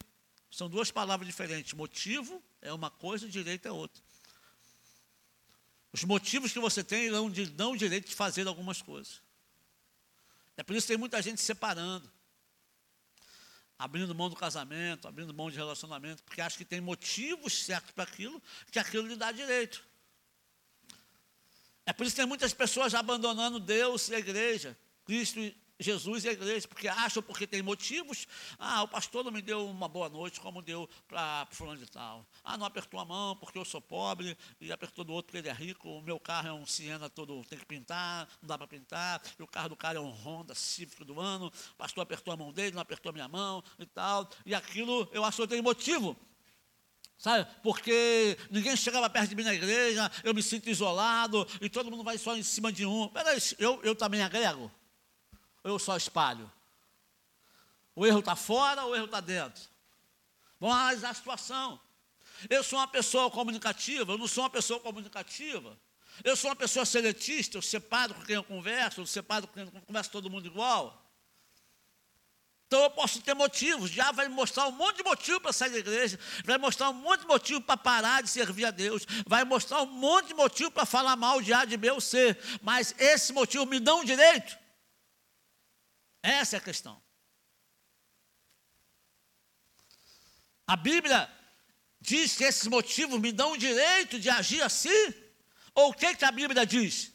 [0.53, 1.73] São duas palavras diferentes.
[1.73, 4.03] Motivo é uma coisa, direito é outra.
[5.91, 9.23] Os motivos que você tem não dão o direito de fazer algumas coisas.
[10.55, 12.11] É por isso que tem muita gente separando.
[13.79, 18.05] Abrindo mão do casamento, abrindo mão de relacionamento, porque acha que tem motivos certos para
[18.05, 19.83] aquilo, que aquilo lhe dá direito.
[21.87, 25.41] É por isso que tem muitas pessoas abandonando Deus e a igreja, Cristo
[25.83, 28.27] Jesus e a igreja, porque acham, porque tem motivos.
[28.59, 32.27] Ah, o pastor não me deu uma boa noite, como deu para fulano de tal.
[32.45, 35.49] Ah, não apertou a mão porque eu sou pobre, e apertou do outro porque ele
[35.49, 35.89] é rico.
[35.89, 39.23] O meu carro é um Siena todo, tem que pintar, não dá para pintar.
[39.39, 41.47] E o carro do cara é um Honda Civic do ano.
[41.47, 44.29] O pastor apertou a mão dele, não apertou a minha mão e tal.
[44.47, 46.17] E aquilo eu acho que tem motivo.
[47.23, 47.49] Sabe?
[47.63, 52.03] Porque ninguém chegava perto de mim na igreja, eu me sinto isolado, e todo mundo
[52.03, 53.07] vai só em cima de um.
[53.07, 54.69] Peraí, eu, eu também agrego?
[55.65, 56.51] Eu só espalho?
[57.95, 59.63] O erro está fora ou o erro está dentro?
[60.59, 61.81] Vamos analisar a situação.
[62.49, 65.77] Eu sou uma pessoa comunicativa, eu não sou uma pessoa comunicativa.
[66.23, 69.63] Eu sou uma pessoa seletista, eu separo com quem eu converso, eu separo com quem
[69.65, 70.99] eu converso todo mundo igual.
[72.67, 73.91] Então eu posso ter motivos.
[73.91, 77.21] Já vai mostrar um monte de motivo para sair da igreja, vai mostrar um monte
[77.21, 80.87] de motivo para parar de servir a Deus, vai mostrar um monte de motivo para
[80.87, 82.37] falar mal de A, de B ou C.
[82.63, 84.62] Mas esse motivo me dá um direito
[86.23, 87.03] essa é a questão.
[90.67, 91.31] A Bíblia
[92.01, 95.15] diz que esses motivos me dão o direito de agir assim?
[95.75, 97.13] Ou o que, que a Bíblia diz?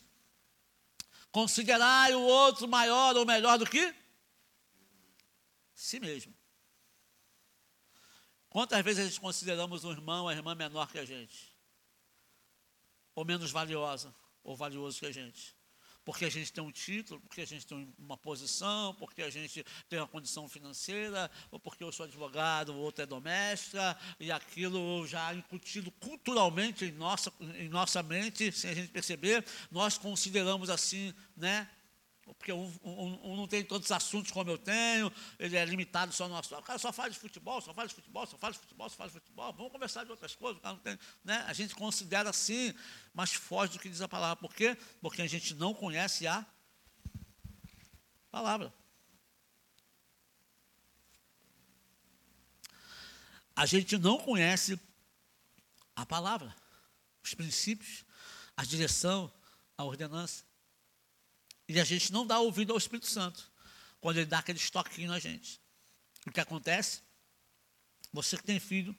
[1.32, 3.96] Considerai o outro maior ou melhor do que
[5.74, 6.36] si mesmo.
[8.50, 11.56] Quantas vezes a gente consideramos um irmão, a irmã menor que a gente?
[13.16, 15.57] Ou menos valiosa, ou valioso que a gente?
[16.08, 19.66] Porque a gente tem um título, porque a gente tem uma posição, porque a gente
[19.90, 25.06] tem uma condição financeira, ou porque eu sou advogado, o outro é doméstica, e aquilo
[25.06, 31.14] já incutido culturalmente em nossa, em nossa mente, sem a gente perceber, nós consideramos assim,
[31.36, 31.68] né,
[32.34, 36.28] porque um, um, um, não tem tantos assuntos como eu tenho, ele é limitado só
[36.28, 36.60] no assunto.
[36.60, 38.96] O cara só fala de futebol, só fala de futebol, só fala de futebol, só
[38.96, 39.54] fala de futebol.
[39.54, 40.62] Vamos conversar de outras coisas.
[40.84, 41.44] Tem, né?
[41.48, 42.74] A gente considera assim,
[43.14, 44.36] mas foge do que diz a palavra.
[44.38, 44.78] Por quê?
[45.02, 46.46] Porque a gente não conhece a
[48.30, 48.74] palavra.
[53.56, 54.80] A gente não conhece
[55.96, 56.56] a palavra,
[57.24, 58.06] os princípios,
[58.56, 59.34] a direção,
[59.76, 60.47] a ordenança.
[61.68, 63.52] E a gente não dá ouvido ao Espírito Santo
[64.00, 65.60] quando ele dá aquele estoquinho na gente.
[66.26, 67.02] O que acontece?
[68.14, 68.96] Você que tem filho,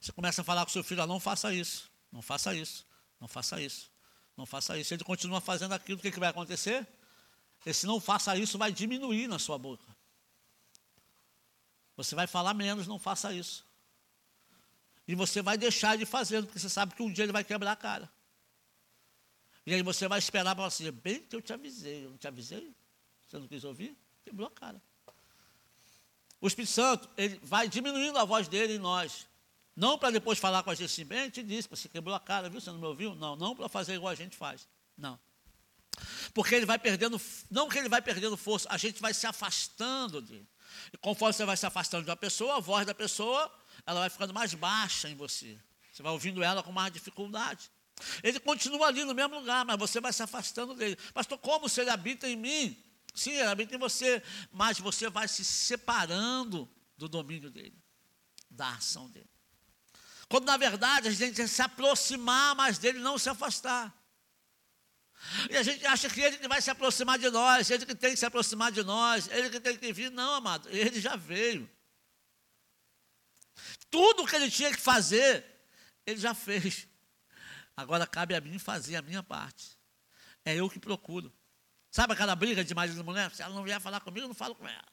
[0.00, 2.86] você começa a falar com seu filho, ah, não faça isso, não faça isso,
[3.20, 3.90] não faça isso,
[4.36, 4.92] não faça isso.
[4.92, 6.86] Ele continua fazendo aquilo, o que, que vai acontecer?
[7.64, 9.84] Esse não faça isso vai diminuir na sua boca.
[11.96, 13.66] Você vai falar menos, não faça isso.
[15.06, 17.72] E você vai deixar de fazer, porque você sabe que um dia ele vai quebrar
[17.72, 18.10] a cara.
[19.68, 22.16] E aí você vai esperar para você dizer, bem que eu te avisei, eu não
[22.16, 22.74] te avisei?
[23.20, 23.94] Você não quis ouvir?
[24.24, 24.80] Quebrou a cara.
[26.40, 29.26] O Espírito Santo, ele vai diminuindo a voz dele em nós.
[29.76, 32.48] Não para depois falar com a gente assim, bem, te disse, você quebrou a cara,
[32.48, 32.62] viu?
[32.62, 33.14] Você não me ouviu?
[33.14, 34.66] Não, não para fazer igual a gente faz.
[34.96, 35.20] Não.
[36.32, 40.22] Porque ele vai perdendo, não que ele vai perdendo força, a gente vai se afastando
[40.22, 40.48] dele.
[40.94, 43.54] E conforme você vai se afastando de uma pessoa, a voz da pessoa,
[43.84, 45.58] ela vai ficando mais baixa em você.
[45.92, 47.70] Você vai ouvindo ela com mais dificuldade.
[48.22, 50.96] Ele continua ali no mesmo lugar, mas você vai se afastando dele.
[51.12, 52.84] Pastor, como se ele habita em mim?
[53.14, 57.76] Sim, ele habita em você, mas você vai se separando do domínio dele,
[58.50, 59.30] da ação dele.
[60.28, 63.94] Quando na verdade a gente tem que se aproximar mais dele, não se afastar.
[65.50, 68.10] E a gente acha que ele que vai se aproximar de nós, ele que tem
[68.10, 70.10] que se aproximar de nós, ele que tem que vir.
[70.10, 71.68] Não, amado, ele já veio.
[73.90, 75.44] Tudo que ele tinha que fazer,
[76.06, 76.86] ele já fez.
[77.78, 79.78] Agora cabe a mim fazer a minha parte.
[80.44, 81.32] É eu que procuro.
[81.92, 83.30] Sabe aquela briga de marido e mulher?
[83.30, 84.88] Se ela não vier falar comigo, eu não falo com ela.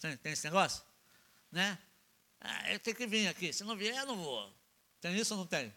[0.00, 0.82] Tem, tem esse negócio?
[1.52, 1.78] Né?
[2.40, 3.52] Ah, eu tenho que vir aqui.
[3.52, 4.50] Se não vier, eu não vou.
[4.98, 5.70] Tem isso ou não tem?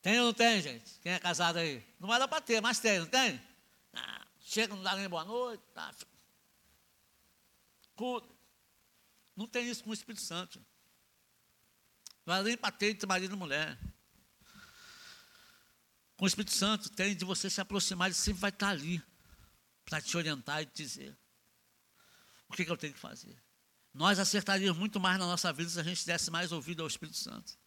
[0.00, 0.98] Tem ou não tem, gente?
[1.00, 1.84] Quem é casado aí?
[2.00, 3.38] Não vai dar para ter, mas tem, não tem?
[3.92, 5.62] Ah, chega, não dá nem boa noite.
[5.74, 5.94] Tá.
[9.36, 10.58] Não tem isso com o Espírito Santo.
[12.24, 13.78] Não vai nem para ter entre marido e mulher.
[16.22, 19.02] Com o Espírito Santo, tem de você se aproximar, ele sempre vai estar ali
[19.84, 21.18] para te orientar e te dizer
[22.48, 23.36] o que, que eu tenho que fazer.
[23.92, 27.18] Nós acertaríamos muito mais na nossa vida se a gente desse mais ouvido ao Espírito
[27.18, 27.58] Santo.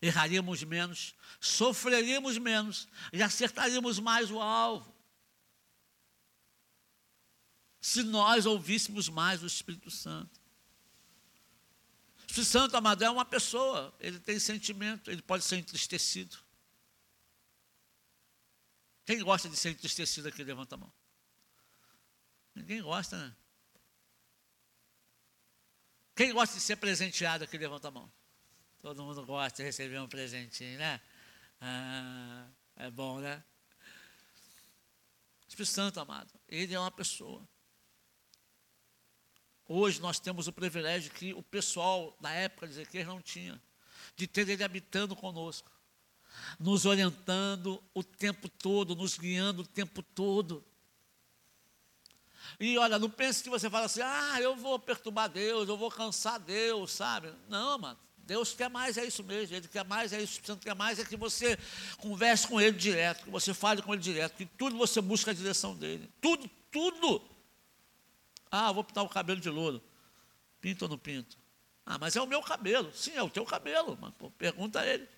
[0.00, 4.94] Erraríamos menos, sofreríamos menos e acertaríamos mais o alvo.
[7.80, 10.40] Se nós ouvíssemos mais o Espírito Santo.
[12.20, 16.38] O Espírito Santo, amado, é uma pessoa, ele tem sentimento, ele pode ser entristecido.
[19.04, 20.92] Quem gosta de ser entristecido aqui, levanta a mão.
[22.54, 23.36] Ninguém gosta, né?
[26.14, 28.12] Quem gosta de ser presenteado aqui, levanta a mão.
[28.80, 31.00] Todo mundo gosta de receber um presentinho, né?
[31.60, 33.42] Ah, é bom, né?
[35.48, 37.46] Espírito Santo, amado, ele é uma pessoa.
[39.66, 43.62] Hoje nós temos o privilégio que o pessoal da época de Ezequiel não tinha,
[44.16, 45.70] de ter ele habitando conosco,
[46.58, 50.64] nos orientando o tempo todo, nos guiando o tempo todo.
[52.58, 55.90] E olha, não pense que você fala assim, ah, eu vou perturbar Deus, eu vou
[55.90, 57.32] cansar Deus, sabe?
[57.48, 57.98] Não, mano.
[58.18, 59.56] Deus quer mais, é isso mesmo.
[59.56, 60.40] Ele quer mais, é isso.
[60.40, 61.58] O Santo quer mais, é que você
[61.98, 65.34] converse com Ele direto, que você fale com Ele direto, que tudo você busca a
[65.34, 66.08] direção dEle.
[66.20, 67.22] Tudo, tudo.
[68.50, 69.82] Ah, vou pintar o cabelo de louro.
[70.60, 71.36] Pinto ou não pinto?
[71.84, 72.92] Ah, mas é o meu cabelo.
[72.94, 73.98] Sim, é o teu cabelo.
[74.00, 75.08] Mas, pô, pergunta a ele.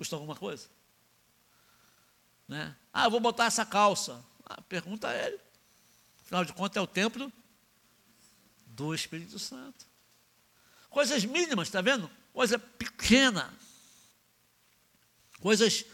[0.00, 0.66] Custa alguma coisa?
[2.48, 2.74] Né?
[2.90, 4.24] Ah, vou botar essa calça.
[4.46, 5.38] Ah, pergunta a ele.
[6.24, 7.30] Afinal de contas, é o templo
[8.68, 9.84] do Espírito Santo.
[10.88, 12.10] Coisas mínimas, está vendo?
[12.32, 13.52] Coisa pequena.
[15.38, 15.84] Coisas.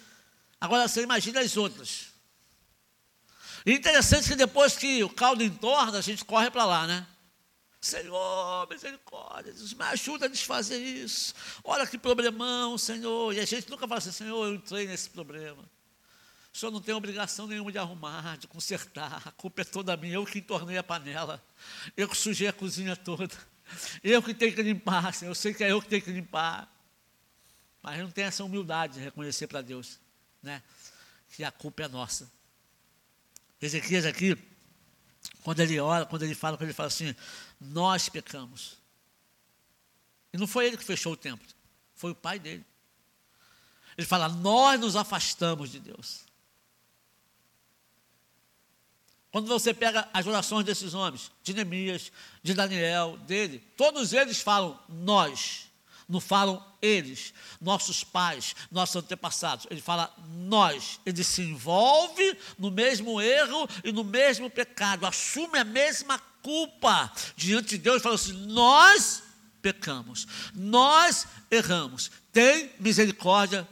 [0.61, 2.13] Agora você imagina as outras.
[3.67, 7.05] E interessante que depois que o caldo entorna, a gente corre para lá, né?
[7.87, 11.33] Senhor, misericórdia, me ajuda a desfazer isso.
[11.63, 13.33] Olha que problemão, Senhor.
[13.33, 15.63] E a gente nunca fala assim, Senhor, eu entrei nesse problema.
[16.53, 19.23] O senhor não tem obrigação nenhuma de arrumar, de consertar.
[19.25, 20.15] A culpa é toda minha.
[20.15, 21.41] Eu que entornei a panela.
[21.97, 23.37] Eu que sujei a cozinha toda.
[24.03, 25.15] Eu que tenho que limpar.
[25.23, 26.69] Eu sei que é eu que tenho que limpar.
[27.83, 30.01] Mas não tem essa humildade de reconhecer para Deus,
[30.43, 30.61] né?
[31.29, 32.29] Que a culpa é nossa.
[33.61, 34.37] Ezequias aqui,
[35.43, 37.15] quando ele ora, quando ele fala, quando ele fala assim,
[37.61, 38.77] nós pecamos.
[40.33, 41.47] E não foi ele que fechou o templo,
[41.95, 42.65] foi o pai dele.
[43.97, 46.27] Ele fala, nós nos afastamos de Deus.
[49.31, 52.11] Quando você pega as orações desses homens, de Neemias,
[52.43, 55.67] de Daniel, dele, todos eles falam nós,
[56.09, 59.67] não falam eles, nossos pais, nossos antepassados.
[59.71, 61.01] Ele fala nós.
[61.05, 67.71] Ele se envolve no mesmo erro e no mesmo pecado, assume a mesma culpa diante
[67.71, 69.25] de Deus e fala assim: nós
[69.61, 73.69] pecamos, nós erramos, tem misericórdia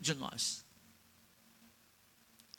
[0.00, 0.64] de nós.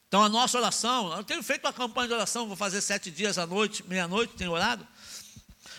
[0.07, 3.37] Então a nossa oração, eu tenho feito uma campanha de oração, vou fazer sete dias
[3.37, 4.87] à noite, meia-noite, tenho orado.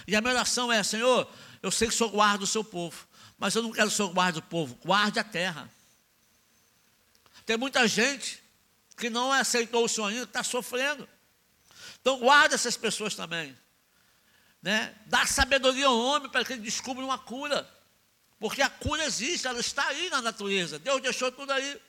[0.06, 1.26] E a minha oração é, Senhor,
[1.62, 3.08] eu sei que o Senhor guarda o seu povo,
[3.38, 5.72] mas eu não quero que o Senhor guarde o povo, guarde a terra.
[7.46, 8.42] Tem muita gente
[8.98, 11.08] que não aceitou o Senhor ainda, está sofrendo.
[12.02, 13.56] Então guarda essas pessoas também.
[14.62, 14.94] Né?
[15.06, 17.68] Dá sabedoria ao homem para que ele descubra uma cura.
[18.38, 20.78] Porque a cura existe, ela está aí na natureza.
[20.78, 21.80] Deus deixou tudo aí.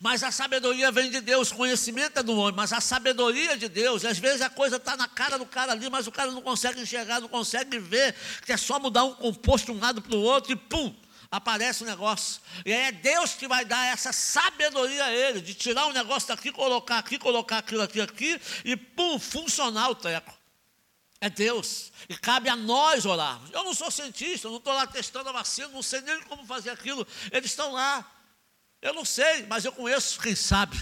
[0.00, 4.04] Mas a sabedoria vem de Deus, conhecimento é do homem, mas a sabedoria de Deus,
[4.04, 6.80] às vezes a coisa está na cara do cara ali, mas o cara não consegue
[6.80, 8.14] enxergar, não consegue ver,
[8.44, 10.94] que é só mudar um composto de um lado para o outro e pum,
[11.30, 12.40] aparece o um negócio.
[12.64, 16.28] E aí é Deus que vai dar essa sabedoria a ele, de tirar um negócio
[16.28, 20.36] daqui, colocar aqui, colocar aquilo aqui, aqui, e pum, funcionar o treco.
[21.20, 21.92] É Deus.
[22.08, 23.50] E cabe a nós orarmos.
[23.50, 26.70] Eu não sou cientista, não estou lá testando a vacina, não sei nem como fazer
[26.70, 27.06] aquilo.
[27.32, 28.04] Eles estão lá.
[28.82, 30.76] Eu não sei, mas eu conheço quem sabe.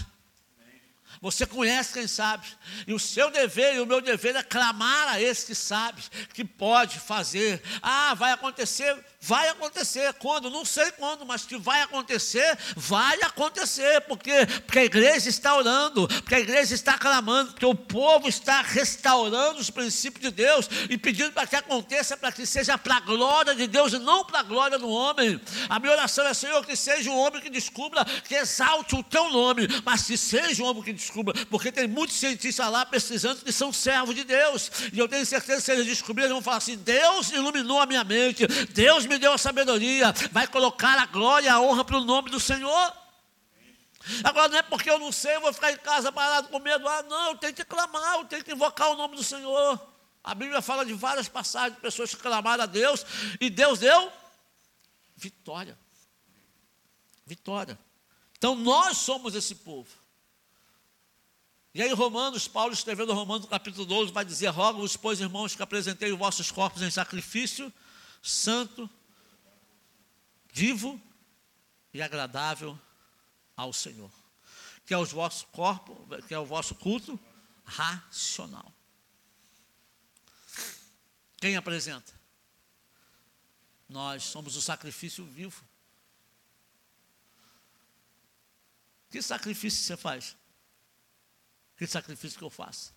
[1.21, 2.47] Você conhece quem sabe.
[2.87, 6.01] E o seu dever e o meu dever é clamar a esse que sabe,
[6.33, 7.61] que pode fazer.
[7.81, 8.95] Ah, vai acontecer
[9.27, 10.51] Vai acontecer quando?
[10.51, 16.07] Não sei quando, mas que vai acontecer, vai acontecer, porque, porque a igreja está orando,
[16.07, 20.95] porque a igreja está clamando, porque o povo está restaurando os princípios de Deus e
[20.95, 24.41] pedindo para que aconteça, para que seja para a glória de Deus e não para
[24.41, 25.41] a glória do homem.
[25.69, 29.31] A minha oração é, Senhor, que seja o homem que descubra, que exalte o teu
[29.31, 31.04] nome, mas que seja o homem que descubra,
[31.49, 35.59] porque tem muitos cientistas lá pesquisando que são servos de Deus, e eu tenho certeza
[35.59, 39.33] que se eles descobrirem, vão falar assim: Deus iluminou a minha mente, Deus me deu
[39.33, 42.93] a sabedoria, vai colocar a glória e a honra para o nome do Senhor.
[44.23, 46.87] Agora não é porque eu não sei, eu vou ficar em casa parado com medo.
[46.87, 49.79] Ah, não, eu tenho que clamar, eu tenho que invocar o nome do Senhor.
[50.23, 53.05] A Bíblia fala de várias passagens de pessoas que clamaram a Deus
[53.39, 54.11] e Deus deu
[55.15, 55.77] vitória.
[57.25, 57.79] Vitória.
[58.37, 59.89] Então nós somos esse povo.
[61.75, 65.61] E aí, Romanos, Paulo escrevendo Romanos, no capítulo 12, vai dizer: Rogo-vos, pois, irmãos, que
[65.61, 67.71] apresentei os vossos corpos em sacrifício
[68.23, 68.89] santo,
[70.53, 71.01] vivo
[71.93, 72.79] e agradável
[73.57, 74.09] ao Senhor,
[74.85, 77.19] que é o vosso corpo, que é o vosso culto
[77.65, 78.73] racional.
[81.41, 82.13] Quem apresenta?
[83.89, 85.61] Nós somos o sacrifício vivo.
[89.09, 90.37] Que sacrifício você faz?
[91.77, 92.93] Que sacrifício que eu faço?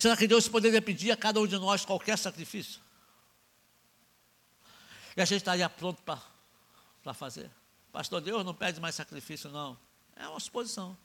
[0.00, 2.80] Será que Deus poderia pedir a cada um de nós qualquer sacrifício?
[5.16, 7.50] E a gente estaria pronto para fazer.
[7.90, 9.76] Pastor, Deus não pede mais sacrifício, não.
[10.14, 10.96] É uma suposição.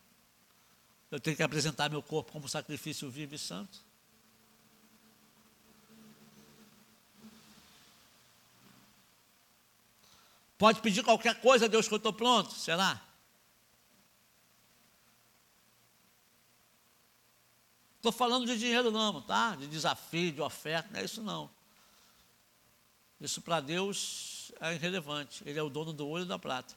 [1.09, 3.79] Eu tenho que apresentar meu corpo como sacrifício vivo e santo.
[10.57, 13.01] Pode pedir qualquer coisa Deus que eu estou pronto, será?
[18.03, 19.55] Estou falando de dinheiro não, tá?
[19.55, 21.49] De desafio, de oferta, não é isso não.
[23.21, 25.41] Isso para Deus é irrelevante.
[25.45, 26.75] Ele é o dono do e da prata.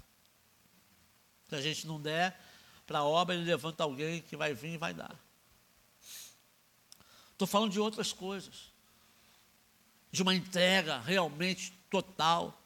[1.49, 2.41] Se a gente não der
[2.87, 5.17] para a obra, ele levanta alguém que vai vir e vai dar.
[7.33, 8.71] Estou falando de outras coisas.
[10.13, 12.57] De uma entrega realmente total.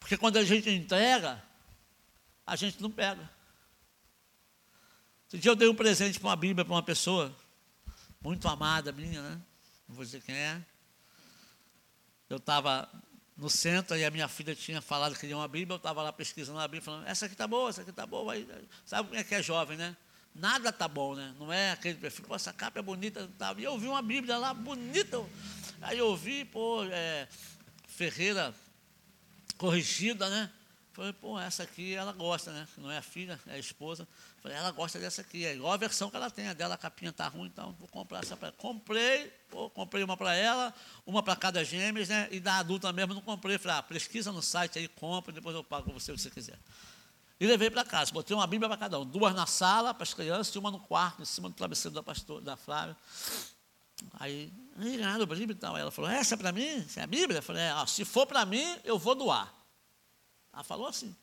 [0.00, 1.40] Porque quando a gente entrega,
[2.44, 3.35] a gente não pega.
[5.28, 7.34] Esse dia eu dei um presente para uma Bíblia para uma pessoa,
[8.22, 9.40] muito amada minha, né?
[9.88, 10.62] Não vou dizer quem é.
[12.30, 12.88] Eu estava
[13.36, 16.12] no centro e a minha filha tinha falado que queria uma Bíblia, eu estava lá
[16.12, 18.34] pesquisando a Bíblia, falando, essa aqui está boa, essa aqui está boa.
[18.34, 18.48] Aí,
[18.84, 19.96] sabe como é que é jovem, né?
[20.32, 21.34] Nada está bom, né?
[21.40, 23.28] Não é aquele perfil, pô, essa capa é bonita.
[23.36, 23.52] Tá.
[23.58, 25.24] E eu vi uma Bíblia lá, bonita.
[25.82, 27.26] Aí eu vi, pô, é,
[27.88, 28.54] Ferreira
[29.56, 30.52] corrigida, né?
[30.96, 32.66] Falei, pô, essa aqui ela gosta, né?
[32.78, 34.08] Não é a filha, é a esposa.
[34.40, 35.44] Falei, ela gosta dessa aqui.
[35.44, 36.48] É igual a versão que ela tem.
[36.48, 38.56] A dela, a capinha está ruim, então vou comprar essa para ela.
[38.56, 40.72] Comprei, pô, comprei uma para ela,
[41.04, 42.28] uma para cada gêmeas, né?
[42.30, 43.58] E da adulta mesmo não comprei.
[43.58, 46.58] Falei, ah, pesquisa no site aí, compra, depois eu pago você o que você quiser.
[47.38, 48.10] E levei para casa.
[48.10, 49.04] Botei uma Bíblia para cada um.
[49.04, 52.02] Duas na sala para as crianças e uma no quarto, em cima do travesseiro da,
[52.02, 52.96] pastor, da Flávia.
[54.18, 55.76] Aí, ganharam a Bíblia e tal.
[55.76, 56.78] Ela falou, essa é para mim?
[56.86, 57.40] Essa é a Bíblia?
[57.40, 59.55] Eu falei, é, ó, se for para mim, eu vou doar.
[60.56, 61.14] Ela falou assim,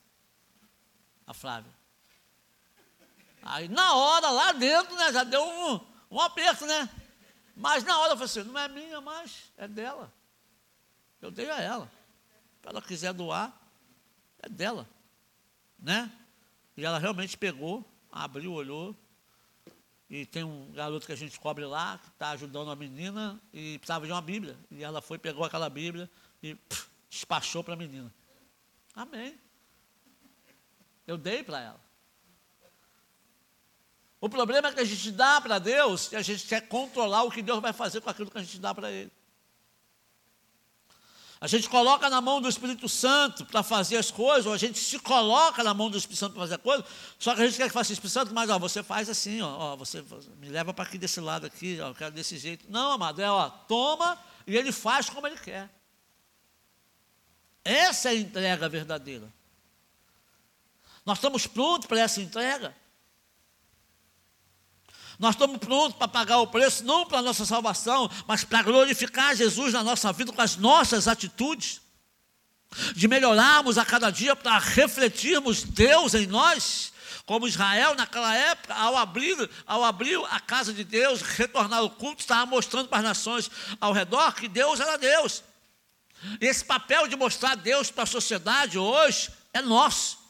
[1.25, 1.71] a Flávia.
[3.41, 5.79] Aí na hora, lá dentro, né, já deu um,
[6.11, 6.87] um aperto, né?
[7.55, 10.13] Mas na hora eu falei assim, não é minha, mas é dela.
[11.19, 11.91] Eu dei a ela.
[12.61, 13.51] Se ela quiser doar,
[14.39, 14.87] é dela.
[15.79, 16.11] Né?
[16.77, 18.95] E ela realmente pegou, abriu, olhou.
[20.11, 23.79] E tem um garoto que a gente cobre lá, que está ajudando a menina e
[23.79, 24.55] precisava de uma Bíblia.
[24.69, 26.07] E ela foi, pegou aquela Bíblia
[26.43, 28.13] e pff, despachou para a menina.
[28.95, 29.39] Amém.
[31.05, 31.83] Eu dei para ela.
[34.21, 37.31] O problema é que a gente dá para Deus e a gente quer controlar o
[37.31, 39.11] que Deus vai fazer com aquilo que a gente dá para Ele.
[41.41, 44.79] A gente coloca na mão do Espírito Santo para fazer as coisas, ou a gente
[44.79, 46.85] se coloca na mão do Espírito Santo para fazer a coisa,
[47.19, 49.41] só que a gente quer que faça o Espírito Santo, mas ó, você faz assim,
[49.41, 50.01] ó, ó você
[50.37, 52.65] me leva para aqui desse lado aqui, ó, eu quero desse jeito.
[52.69, 54.17] Não, amado, é ó, toma
[54.47, 55.69] e ele faz como ele quer.
[57.63, 59.31] Essa é a entrega verdadeira.
[61.05, 62.75] Nós estamos prontos para essa entrega.
[65.19, 69.35] Nós estamos prontos para pagar o preço, não para a nossa salvação, mas para glorificar
[69.35, 71.81] Jesus na nossa vida com as nossas atitudes,
[72.95, 76.91] de melhorarmos a cada dia para refletirmos Deus em nós,
[77.25, 82.19] Como Israel, naquela época, ao abrir, ao abrir a casa de Deus, retornar o culto,
[82.19, 83.49] estava mostrando para as nações
[83.79, 85.41] ao redor que Deus era Deus.
[86.39, 90.23] E esse papel de mostrar Deus para a sociedade hoje é nosso.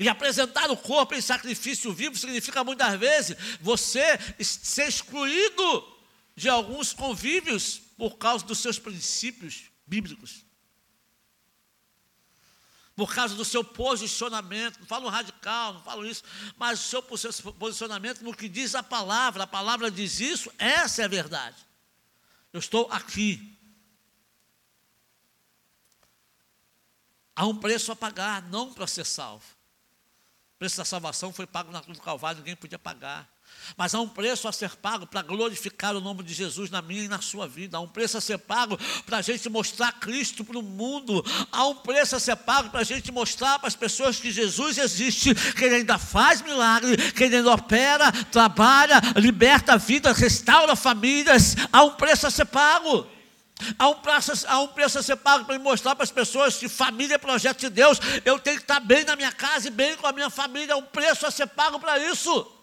[0.00, 5.96] E apresentar o corpo em sacrifício vivo significa muitas vezes você ser excluído
[6.34, 10.44] de alguns convívios por causa dos seus princípios bíblicos.
[12.94, 16.24] Por causa do seu posicionamento, não falo radical, não falo isso,
[16.56, 21.04] mas o seu posicionamento no que diz a palavra, a palavra diz isso, essa é
[21.04, 21.56] a verdade.
[22.52, 23.56] Eu estou aqui.
[27.38, 29.44] Há um preço a pagar, não para ser salvo.
[30.56, 33.28] O preço da salvação foi pago na cruz do Calvário, ninguém podia pagar.
[33.76, 37.04] Mas há um preço a ser pago para glorificar o nome de Jesus na minha
[37.04, 37.76] e na sua vida.
[37.76, 38.76] Há um preço a ser pago
[39.06, 41.24] para a gente mostrar Cristo para o mundo.
[41.52, 44.76] Há um preço a ser pago para a gente mostrar para as pessoas que Jesus
[44.76, 51.54] existe, que Ele ainda faz milagre, que Ele ainda opera, trabalha, liberta vidas, restaura famílias.
[51.72, 53.06] Há um preço a ser pago.
[53.78, 56.68] Há um, preço, há um preço a ser pago para mostrar para as pessoas que
[56.68, 57.98] família é projeto de Deus.
[58.24, 60.74] Eu tenho que estar bem na minha casa e bem com a minha família.
[60.74, 62.54] Há um preço a ser pago para isso.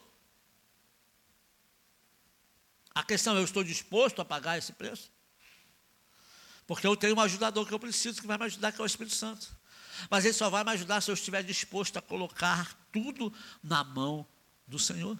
[2.93, 5.11] A questão é: eu estou disposto a pagar esse preço?
[6.65, 8.87] Porque eu tenho um ajudador que eu preciso, que vai me ajudar, que é o
[8.87, 9.55] Espírito Santo.
[10.09, 13.31] Mas ele só vai me ajudar se eu estiver disposto a colocar tudo
[13.61, 14.25] na mão
[14.65, 15.17] do Senhor.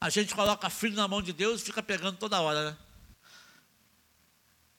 [0.00, 2.76] A gente coloca filho na mão de Deus e fica pegando toda hora, né?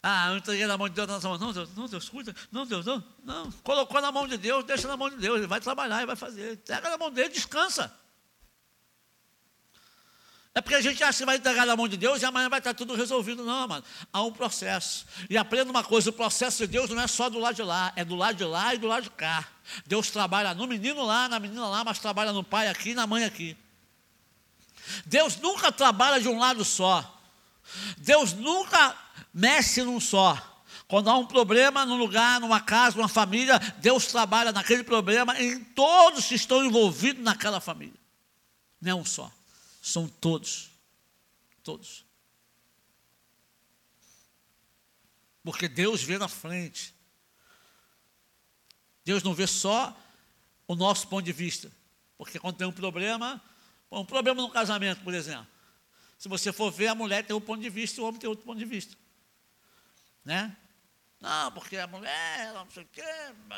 [0.02, 3.04] Ah, eu entreguei na mão de Deus, não, Deus, não, Deus, cuida, não, Deus, não,
[3.22, 3.52] não.
[3.64, 6.16] Colocou na mão de Deus, deixa na mão de Deus, ele vai trabalhar, ele vai
[6.16, 6.58] fazer.
[6.60, 7.94] Pega na mão dele, descansa.
[10.56, 12.60] É porque a gente acha que vai entregar na mão de Deus e amanhã vai
[12.60, 13.44] estar tudo resolvido.
[13.44, 13.84] Não, mano.
[14.12, 15.06] Há um processo.
[15.30, 17.94] E aprenda uma coisa: o processo de Deus não é só do lado de lá,
[17.96, 19.48] é do lado de lá e do lado de cá.
[19.86, 23.06] Deus trabalha no menino lá, na menina lá, mas trabalha no pai aqui e na
[23.06, 23.56] mãe aqui.
[25.06, 27.20] Deus nunca trabalha de um lado só.
[27.98, 28.98] Deus nunca
[29.34, 30.46] mexe num só.
[30.88, 35.64] Quando há um problema num lugar, numa casa, numa família, Deus trabalha naquele problema em
[35.64, 38.00] todos que estão envolvidos naquela família.
[38.82, 39.32] Não é um só.
[39.82, 40.72] São todos.
[41.64, 42.04] Todos.
[45.44, 46.94] Porque Deus vê na frente.
[49.06, 49.96] Deus não vê só
[50.68, 51.72] o nosso ponto de vista.
[52.18, 53.42] Porque quando tem um problema,
[53.92, 55.48] um problema no casamento, por exemplo.
[56.18, 58.30] Se você for ver, a mulher tem um ponto de vista e o homem tem
[58.30, 58.96] outro ponto de vista.
[60.24, 60.56] Né?
[61.20, 63.04] Não, porque a mulher, ela não sei o quê,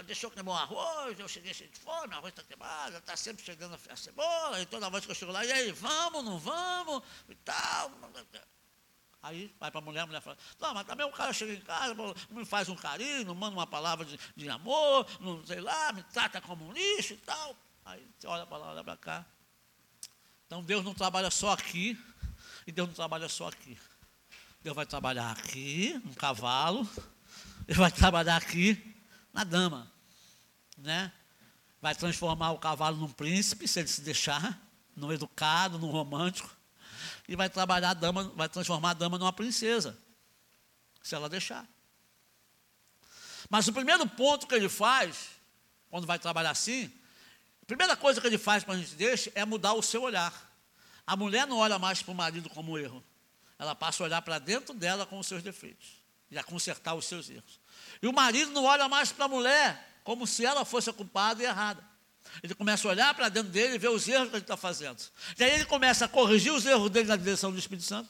[0.05, 3.43] deixou queimar o arroz, eu cheguei cheio de fome, o arroz está queimado, está sempre
[3.43, 7.03] chegando a cebola, e toda vez que eu chego lá, e aí, vamos, não vamos,
[7.29, 7.91] e tal.
[9.21, 11.61] Aí vai para a mulher, a mulher fala, não, mas também o cara chega em
[11.61, 11.95] casa,
[12.31, 16.41] me faz um carinho, manda uma palavra de, de amor, não sei lá, me trata
[16.41, 17.55] como um lixo e tal.
[17.85, 19.25] Aí você olha para lá, olha para cá.
[20.51, 21.97] Então Deus não trabalha só aqui,
[22.67, 23.79] e Deus não trabalha só aqui.
[24.61, 26.85] Deus vai trabalhar aqui, no cavalo,
[27.65, 28.93] ele vai trabalhar aqui
[29.31, 29.89] na dama,
[30.77, 31.09] né?
[31.81, 34.61] Vai transformar o cavalo num príncipe, se ele se deixar,
[34.93, 36.53] no educado, no romântico,
[37.29, 39.97] e vai trabalhar a dama, vai transformar a dama numa princesa,
[41.01, 41.65] se ela deixar.
[43.49, 45.29] Mas o primeiro ponto que ele faz,
[45.89, 46.91] quando vai trabalhar assim,
[47.71, 50.33] primeira coisa que ele faz para a gente deixar é mudar o seu olhar.
[51.07, 53.01] A mulher não olha mais para o marido como erro,
[53.57, 57.05] ela passa a olhar para dentro dela com os seus defeitos e a consertar os
[57.05, 57.61] seus erros.
[58.01, 61.41] E o marido não olha mais para a mulher como se ela fosse a culpada
[61.41, 61.81] e errada.
[62.43, 65.01] Ele começa a olhar para dentro dele e ver os erros que ele está fazendo.
[65.39, 68.09] E aí ele começa a corrigir os erros dele na direção do Espírito Santo.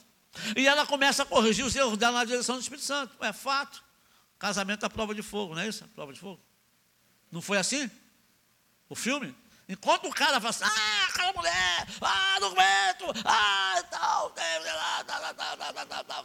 [0.57, 3.15] E ela começa a corrigir os erros dela na direção do Espírito Santo.
[3.23, 3.83] É fato.
[4.39, 5.87] Casamento é prova de fogo, não é isso?
[5.89, 6.41] Prova de fogo.
[7.31, 7.91] Não foi assim?
[8.89, 9.35] O filme?
[9.71, 14.29] Enquanto o cara fala assim, ah, aquela mulher, ah, não aguento, ah, tal,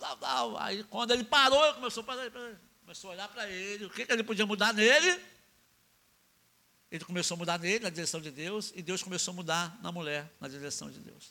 [0.01, 0.59] tal, tal.
[0.59, 2.29] Aí quando ele parou, começou, peraí,
[2.81, 5.25] começou a olhar para ele, o que, que ele podia mudar nele?
[6.91, 9.93] Ele começou a mudar nele, na direção de Deus, e Deus começou a mudar na
[9.93, 11.31] mulher, na direção de Deus.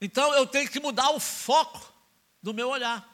[0.00, 1.92] Então eu tenho que mudar o foco
[2.42, 3.06] do meu olhar.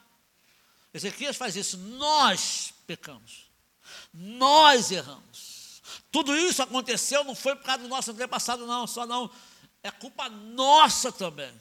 [0.93, 3.51] Ezequias faz isso, nós pecamos,
[4.13, 5.54] nós erramos.
[6.15, 9.29] Tudo isso aconteceu, não foi por causa do nosso antepassado, não, só não.
[9.83, 11.51] É culpa nossa também.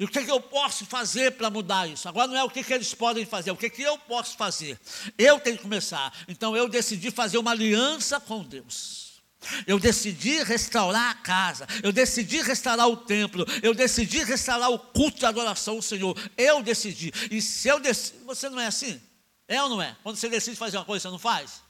[0.00, 2.08] E o que, que eu posso fazer para mudar isso?
[2.08, 4.38] Agora não é o que, que eles podem fazer, é o que, que eu posso
[4.38, 4.80] fazer.
[5.18, 6.10] Eu tenho que começar.
[6.26, 9.20] Então eu decidi fazer uma aliança com Deus.
[9.66, 15.18] Eu decidi restaurar a casa, eu decidi restaurar o templo, eu decidi restaurar o culto
[15.18, 16.16] de adoração ao Senhor.
[16.38, 17.12] Eu decidi.
[17.30, 18.98] E se eu decidi, você não é assim?
[19.46, 19.94] É ou não é?
[20.02, 21.62] Quando você decide fazer uma coisa, você não faz?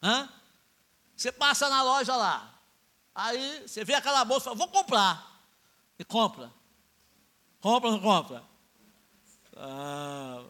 [0.00, 0.37] Hã?
[1.18, 2.48] Você passa na loja lá.
[3.12, 5.42] Aí você vê aquela bolsa fala, vou comprar.
[5.98, 6.48] E compra.
[7.60, 8.44] Compra ou não compra?
[9.56, 10.44] Ah,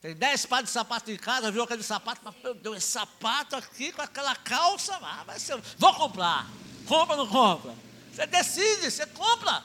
[0.00, 3.54] tem dez pares de sapato em casa, viu aquele sapato, mas meu Deus, esse sapato
[3.54, 6.46] aqui com aquela calça, ah, vai ser, vou comprar.
[6.86, 7.74] Compra ou não compra?
[8.10, 9.62] Você decide, você compra.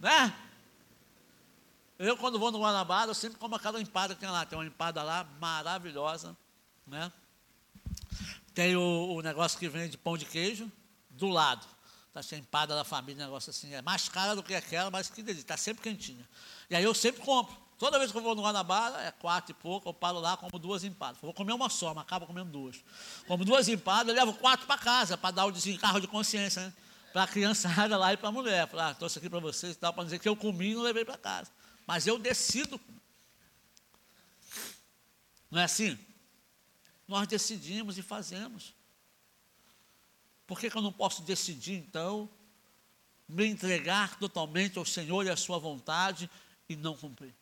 [0.00, 0.34] Né?
[1.98, 4.46] Eu, quando vou no Guanabara, eu sempre como aquela empada que tem lá.
[4.46, 6.34] Tem uma empada lá maravilhosa.
[6.86, 7.12] Né?
[8.56, 10.72] Tem o, o negócio que vende pão de queijo
[11.10, 11.66] do lado.
[12.08, 13.74] Está sem empada da família, negócio assim.
[13.74, 15.42] É mais cara do que aquela, mas que delícia.
[15.42, 16.26] Está sempre quentinha.
[16.70, 17.54] E aí eu sempre compro.
[17.78, 20.58] Toda vez que eu vou no Guanabara, é quatro e pouco, eu paro lá, como
[20.58, 21.20] duas empadas.
[21.20, 22.82] Vou comer uma só, mas acabo comendo duas.
[23.28, 26.72] Como duas empadas, eu levo quatro para casa, para dar o desencargo de consciência, né?
[27.12, 28.66] Para a criançada lá e para a mulher.
[28.68, 30.80] Falar, ah, trouxe aqui para vocês e tal, para dizer que eu comi e não
[30.80, 31.50] levei para casa.
[31.86, 32.80] Mas eu decido.
[35.50, 35.98] Não é assim?
[37.06, 38.74] Nós decidimos e fazemos.
[40.46, 42.28] Por que, que eu não posso decidir, então,
[43.28, 46.30] me entregar totalmente ao Senhor e à Sua vontade
[46.68, 47.34] e não cumprir?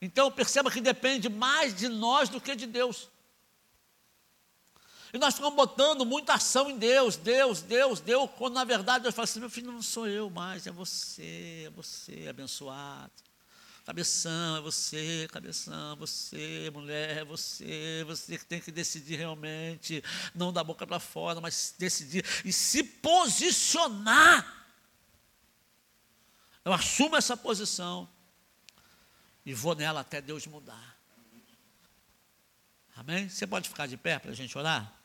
[0.00, 3.08] Então perceba que depende mais de nós do que de Deus.
[5.12, 9.14] E nós ficamos botando muita ação em Deus, Deus, Deus, Deus, quando na verdade Deus
[9.14, 13.27] fala assim: meu filho, não sou eu mais, é você, é você, abençoado.
[13.88, 20.52] Cabeção, é você, cabeção, você, mulher, é você, você que tem que decidir realmente, não
[20.52, 24.66] da boca para fora, mas decidir e se posicionar.
[26.62, 28.06] Eu assumo essa posição
[29.46, 30.98] e vou nela até Deus mudar.
[32.94, 33.26] Amém?
[33.26, 34.97] Você pode ficar de pé para a gente orar?